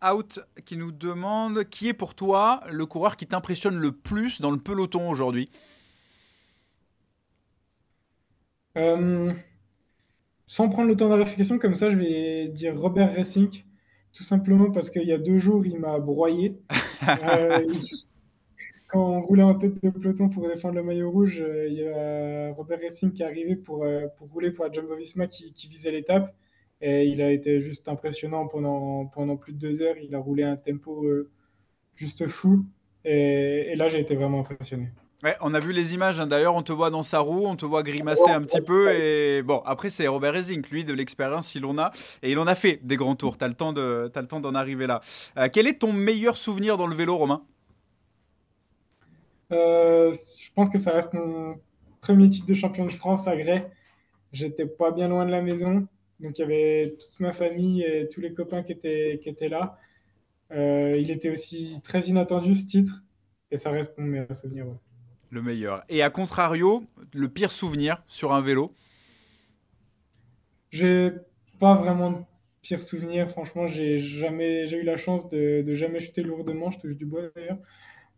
Out 0.05 0.41
qui 0.67 0.77
nous 0.77 0.93
demande 0.93 1.65
qui 1.65 1.89
est 1.89 1.95
pour 1.95 2.15
toi 2.15 2.61
le 2.71 2.85
coureur 2.85 3.17
qui 3.17 3.27
t'impressionne 3.27 3.77
le 3.77 3.93
plus 3.93 4.41
dans 4.41 4.51
le 4.51 4.59
peloton 4.59 5.09
aujourd'hui? 5.09 5.51
Euh, 8.77 9.33
Sans 10.47 10.69
prendre 10.69 10.89
le 10.89 10.97
temps 10.97 11.09
de 11.09 11.15
la 11.15 11.25
réflexion, 11.25 11.59
comme 11.59 11.77
ça, 11.77 11.91
je 11.91 11.97
vais 11.97 12.49
dire 12.49 12.79
Robert 12.79 13.15
Racing, 13.15 13.65
tout 14.13 14.23
simplement 14.23 14.71
parce 14.71 14.91
qu'il 14.91 15.07
y 15.07 15.13
a 15.13 15.19
deux 15.19 15.39
jours, 15.39 15.65
il 15.67 15.79
m'a 15.79 15.99
broyé. 15.99 16.59
Euh, 17.05 17.67
quand 18.87 19.05
on 19.05 19.23
roulait 19.23 19.43
en 19.43 19.57
tête 19.57 19.83
de 19.83 19.91
peloton 19.91 20.29
pour 20.29 20.47
défendre 20.47 20.77
le 20.77 20.85
maillot 20.85 21.11
rouge, 21.11 21.41
euh, 21.41 21.67
il 21.67 21.75
y 21.75 21.89
a 21.89 22.53
Robert 22.53 22.79
Racing 22.81 23.11
qui 23.13 23.23
est 23.23 23.27
arrivé 23.27 23.57
pour, 23.57 23.85
pour 24.17 24.31
rouler 24.31 24.53
pour 24.53 24.67
la 24.67 24.71
Jumbo-Visma 24.71 25.27
qui, 25.27 25.53
qui 25.53 25.67
visait 25.67 25.91
l'étape. 25.91 26.33
Et 26.81 27.07
il 27.07 27.21
a 27.21 27.33
été 27.33 27.59
juste 27.59 27.89
impressionnant 27.89 28.47
pendant, 28.47 29.07
pendant 29.07 29.37
plus 29.37 29.53
de 29.53 29.59
deux 29.59 29.83
heures. 29.83 29.97
Il 30.01 30.15
a 30.15 30.21
roulé 30.21 30.45
un 30.45 30.57
tempo 30.57 31.05
juste 31.97 32.29
fou. 32.29 32.65
Et, 33.05 33.75
là, 33.77 33.89
j'ai 33.89 34.01
été 34.01 34.15
vraiment 34.15 34.41
impressionné. 34.41 34.89
On 35.41 35.55
a 35.55 35.61
vu 35.61 35.73
les 35.73 35.95
images. 35.95 36.19
Hein. 36.19 36.27
D'ailleurs, 36.27 36.55
on 36.57 36.63
te 36.63 36.73
voit 36.73 36.91
dans 36.91 37.03
sa 37.05 37.21
roue, 37.21 37.47
on 37.47 37.57
te 37.57 37.65
voit 37.65 37.83
grimacer 37.83 38.31
un 38.31 38.43
petit 38.43 38.61
peu. 38.61 38.91
Et 38.93 39.43
bon, 39.43 39.63
après, 39.65 39.89
c'est 39.91 40.09
Robert 40.09 40.35
Rezink, 40.35 40.69
lui, 40.71 40.85
de 40.85 40.93
l'expérience, 40.93 41.55
il 41.55 41.65
en 41.65 41.79
a. 41.79 41.93
Et 42.23 42.33
il 42.33 42.39
en 42.39 42.47
a 42.47 42.55
fait 42.55 42.81
des 42.83 42.97
grands 42.97 43.15
tours. 43.15 43.39
Tu 43.39 43.45
as 43.45 43.49
le 43.49 43.55
temps 43.55 43.73
d'en 43.73 44.55
arriver 44.55 44.87
là. 44.87 45.01
Euh, 45.39 45.49
quel 45.53 45.67
est 45.67 45.79
ton 45.79 45.93
meilleur 45.93 46.37
souvenir 46.37 46.77
dans 46.77 46.87
le 46.87 46.97
vélo, 46.97 47.17
Romain? 47.17 47.43
Euh, 49.53 50.13
Je 50.13 50.51
pense 50.55 50.69
que 50.69 50.79
ça 50.79 50.93
reste 50.93 51.13
mon 51.13 51.57
premier 52.01 52.29
titre 52.29 52.47
de 52.47 52.55
champion 52.55 52.87
de 52.87 52.93
France 52.93 53.29
à 53.29 53.37
Grès. 53.37 53.71
J'étais 54.33 54.67
pas 54.67 54.91
bien 54.91 55.09
loin 55.09 55.25
de 55.25 55.31
la 55.31 55.43
maison. 55.43 55.87
Donc 56.21 56.39
il 56.39 56.41
y 56.41 56.45
avait 56.45 56.97
toute 57.01 57.19
ma 57.21 57.33
famille 57.33 57.83
et 57.83 58.09
tous 58.09 58.21
les 58.21 58.33
copains 58.33 58.63
qui 58.63 58.73
étaient, 58.73 59.19
qui 59.23 59.29
étaient 59.29 59.49
là. 59.49 59.79
Euh, 60.53 60.97
il 60.99 61.11
était 61.11 61.31
aussi 61.31 61.81
très 61.83 62.01
inattendu 62.03 62.55
ce 62.55 62.67
titre 62.67 63.03
et 63.51 63.57
ça 63.57 63.71
reste 63.71 63.97
mon 63.99 64.07
meilleur 64.07 64.35
souvenir. 64.37 64.67
Le 65.33 65.43
meilleur. 65.43 65.83
Et 65.89 66.01
à 66.03 66.11
contrario, 66.11 66.85
le 67.13 67.29
pire 67.29 67.51
souvenir 67.51 68.05
sur 68.07 68.33
un 68.33 68.41
vélo? 68.41 68.73
J'ai 70.71 71.13
pas 71.61 71.75
vraiment 71.77 72.11
de 72.13 72.19
pire 72.63 72.83
souvenir. 72.83 73.31
Franchement, 73.31 73.67
j'ai 73.67 73.99
jamais, 73.99 74.67
j'ai 74.67 74.79
eu 74.79 74.85
la 74.85 74.97
chance 74.97 75.29
de, 75.29 75.65
jamais 75.75 76.01
chuter 76.01 76.23
lourdement. 76.23 76.71
Je 76.71 76.79
touche 76.81 76.97
du 76.97 77.07
bois 77.07 77.23
d'ailleurs. 77.35 77.59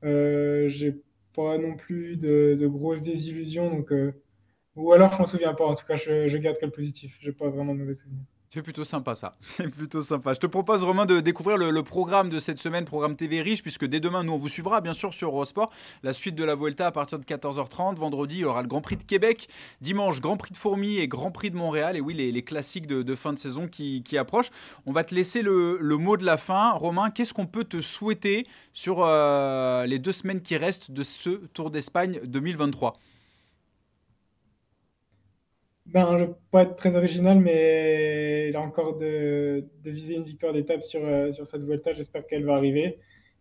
Euh, 0.04 0.68
j'ai 0.68 1.02
pas 1.34 1.58
non 1.58 1.76
plus 1.76 2.16
de, 2.16 2.56
de 2.58 2.66
grosses 2.66 3.02
désillusions. 3.02 3.70
Donc 3.70 3.92
euh, 3.92 4.12
ou 4.76 4.92
alors, 4.92 5.12
je 5.12 5.18
m'en 5.18 5.26
souviens 5.26 5.54
pas. 5.54 5.66
En 5.66 5.76
tout 5.76 5.86
cas, 5.86 5.96
je, 5.96 6.28
je 6.28 6.38
garde 6.38 6.58
que 6.58 6.66
le 6.66 6.72
positif. 6.72 7.16
J'ai 7.20 7.32
pas 7.32 7.48
vraiment 7.48 7.74
de 7.74 7.80
mauvais 7.80 7.94
souvenirs. 7.94 8.26
C'est 8.54 8.62
plutôt 8.62 8.84
sympa 8.84 9.16
ça, 9.16 9.34
c'est 9.40 9.66
plutôt 9.66 10.00
sympa. 10.00 10.32
Je 10.32 10.38
te 10.38 10.46
propose 10.46 10.84
Romain 10.84 11.06
de 11.06 11.18
découvrir 11.18 11.56
le, 11.56 11.82
programme 11.82 12.30
de 12.30 12.38
cette 12.38 12.60
semaine, 12.60 12.84
programme 12.84 13.16
TV 13.16 13.42
riche, 13.42 13.62
puisque 13.62 13.84
dès 13.84 13.98
demain 13.98 14.22
nous 14.22 14.34
on 14.34 14.36
vous 14.36 14.48
suivra 14.48 14.80
bien 14.80 14.94
sûr 14.94 15.12
sur 15.12 15.30
Eurosport. 15.30 15.72
La 16.04 16.12
suite 16.12 16.36
de 16.36 16.44
la 16.44 16.54
Vuelta 16.54 16.86
à 16.86 16.92
partir 16.92 17.18
de 17.18 17.24
14h30. 17.24 17.96
Vendredi 17.96 18.36
il 18.36 18.40
y 18.42 18.44
aura 18.44 18.62
le 18.62 18.68
Grand 18.68 18.80
Prix 18.80 18.94
de 18.94 19.02
Québec. 19.02 19.48
Dimanche 19.80 20.20
Grand 20.20 20.36
Prix 20.36 20.52
de 20.52 20.56
Fourmi 20.56 20.98
et 20.98 21.08
Grand 21.08 21.32
Prix 21.32 21.50
de 21.50 21.56
Montréal. 21.56 21.96
Et 21.96 22.00
oui 22.00 22.14
les, 22.14 22.42
classiques 22.44 22.86
de, 22.86 23.14
fin 23.16 23.32
de 23.32 23.38
saison 23.40 23.66
qui, 23.66 24.04
approchent. 24.16 24.52
On 24.86 24.92
va 24.92 25.02
te 25.02 25.16
laisser 25.16 25.42
le, 25.42 25.80
mot 25.98 26.16
de 26.16 26.24
la 26.24 26.36
fin. 26.36 26.70
Romain, 26.74 27.10
qu'est-ce 27.10 27.34
qu'on 27.34 27.46
peut 27.46 27.64
te 27.64 27.82
souhaiter 27.82 28.46
sur 28.72 28.98
euh, 29.00 29.84
les 29.86 29.98
deux 29.98 30.12
semaines 30.12 30.42
qui 30.42 30.56
restent 30.56 30.92
de 30.92 31.02
ce 31.02 31.30
Tour 31.54 31.72
d'Espagne 31.72 32.20
2023 32.22 33.00
ben, 35.86 36.16
je 36.18 36.24
ne 36.24 36.28
vais 36.28 36.34
pas 36.50 36.62
être 36.62 36.76
très 36.76 36.96
original, 36.96 37.38
mais 37.40 38.48
il 38.48 38.56
a 38.56 38.60
encore 38.60 38.96
de, 38.96 39.64
viser 39.84 40.16
une 40.16 40.24
victoire 40.24 40.52
d'étape 40.52 40.82
sur, 40.82 41.04
euh, 41.04 41.30
sur 41.30 41.46
cette 41.46 41.62
Vuelta. 41.62 41.92
J'espère 41.92 42.26
qu'elle 42.26 42.44
va 42.44 42.54
arriver. 42.56 42.98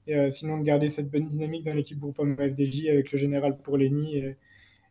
Et, 0.07 0.15
euh, 0.15 0.29
sinon, 0.29 0.57
de 0.57 0.63
garder 0.63 0.89
cette 0.89 1.09
bonne 1.09 1.27
dynamique 1.29 1.63
dans 1.63 1.73
l'équipe 1.73 1.99
Groupama 1.99 2.35
FDJ 2.35 2.87
avec 2.89 3.11
le 3.11 3.17
général 3.17 3.57
pour 3.57 3.77
Lenny 3.77 4.17
et, 4.17 4.35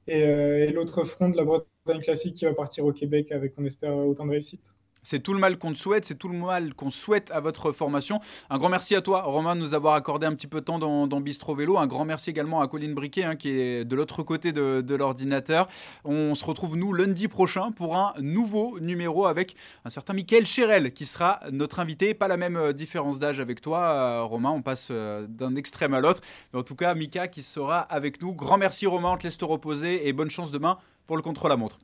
euh, 0.09 0.67
et 0.67 0.73
l'autre 0.73 1.05
front 1.05 1.29
de 1.29 1.37
la 1.37 1.45
Bretagne 1.45 2.01
classique 2.01 2.35
qui 2.37 2.45
va 2.47 2.55
partir 2.55 2.85
au 2.87 2.93
Québec 2.93 3.31
avec, 3.33 3.55
on 3.59 3.65
espère, 3.65 3.97
autant 3.97 4.27
de 4.27 4.31
réussite. 4.33 4.75
C'est 5.03 5.21
tout 5.21 5.33
le 5.33 5.41
mal 5.41 5.59
qu'on 5.59 5.73
te 5.73 5.79
souhaite, 5.79 6.05
c'est 6.05 6.15
tout 6.15 6.29
le 6.29 6.39
mal 6.39 6.75
qu'on 6.75 6.91
souhaite 6.91 7.31
à 7.33 7.41
votre 7.41 7.73
formation. 7.73 8.21
Un 8.51 8.59
grand 8.59 8.69
merci 8.69 8.95
à 8.95 9.01
toi, 9.01 9.23
Romain, 9.23 9.57
de 9.57 9.61
nous 9.61 9.75
avoir 9.75 9.95
accordé 9.95 10.27
un 10.27 10.35
petit 10.35 10.47
peu 10.47 10.61
de 10.61 10.65
temps 10.65 10.79
dans, 10.79 11.21
Bistro 11.21 11.57
Vélo. 11.57 11.77
Un 11.79 11.89
grand 11.89 12.05
merci 12.05 12.31
également 12.31 12.61
à 12.61 12.69
Colline 12.69 12.95
Briquet, 12.95 13.25
hein, 13.25 13.35
qui 13.35 13.51
est 13.51 13.85
de 13.85 13.97
l'autre 13.97 14.23
côté 14.23 14.53
de, 14.53 14.95
l'ordinateur. 14.95 15.69
On 16.05 16.35
se 16.37 16.45
retrouve, 16.45 16.77
nous, 16.77 16.93
lundi 16.93 17.27
prochain 17.27 17.73
pour 17.73 17.97
un 17.97 18.13
nouveau 18.21 18.79
numéro 18.79 19.27
avec 19.27 19.57
un 19.85 19.91
certain 19.91 20.13
Michael 20.13 20.47
Chérel, 20.47 20.93
qui 20.93 21.07
sera 21.07 21.41
notre 21.51 21.81
invité. 21.81 22.15
Pas 22.15 22.29
la 22.29 22.37
même 22.37 22.57
euh, 22.57 22.73
différence 22.73 23.19
d'âge 23.19 23.41
avec 23.41 23.61
toi, 23.61 23.81
euh, 23.81 24.23
Romain. 24.23 24.51
On 24.51 24.63
passe 24.63 24.89
euh, 24.91 25.27
d'un 25.29 25.57
extrême 25.57 25.95
à 25.95 26.01
l'autre. 26.01 26.21
Mais 26.53 26.61
en 26.61 26.63
tout 26.63 26.77
cas, 26.77 26.95
Mika 26.95 27.27
qui 27.27 27.43
sera 27.43 27.81
avec 27.81 28.23
nous. 28.23 28.35
Grand 28.35 28.59
merci, 28.59 28.87
Romain. 28.87 29.13
On 29.13 29.17
te 29.17 29.25
laisse 29.25 29.39
te 29.39 29.45
reposer 29.45 30.07
et 30.07 30.13
bonne 30.13 30.31
chance 30.31 30.53
demain 30.53 30.79
pour 31.07 31.17
le 31.17 31.23
contre-la-montre. 31.23 31.81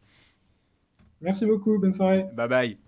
Merci 1.20 1.46
beaucoup. 1.46 1.78
Bonne 1.78 1.92
soirée. 1.92 2.26
Bye 2.35 2.48
bye. 2.48 2.88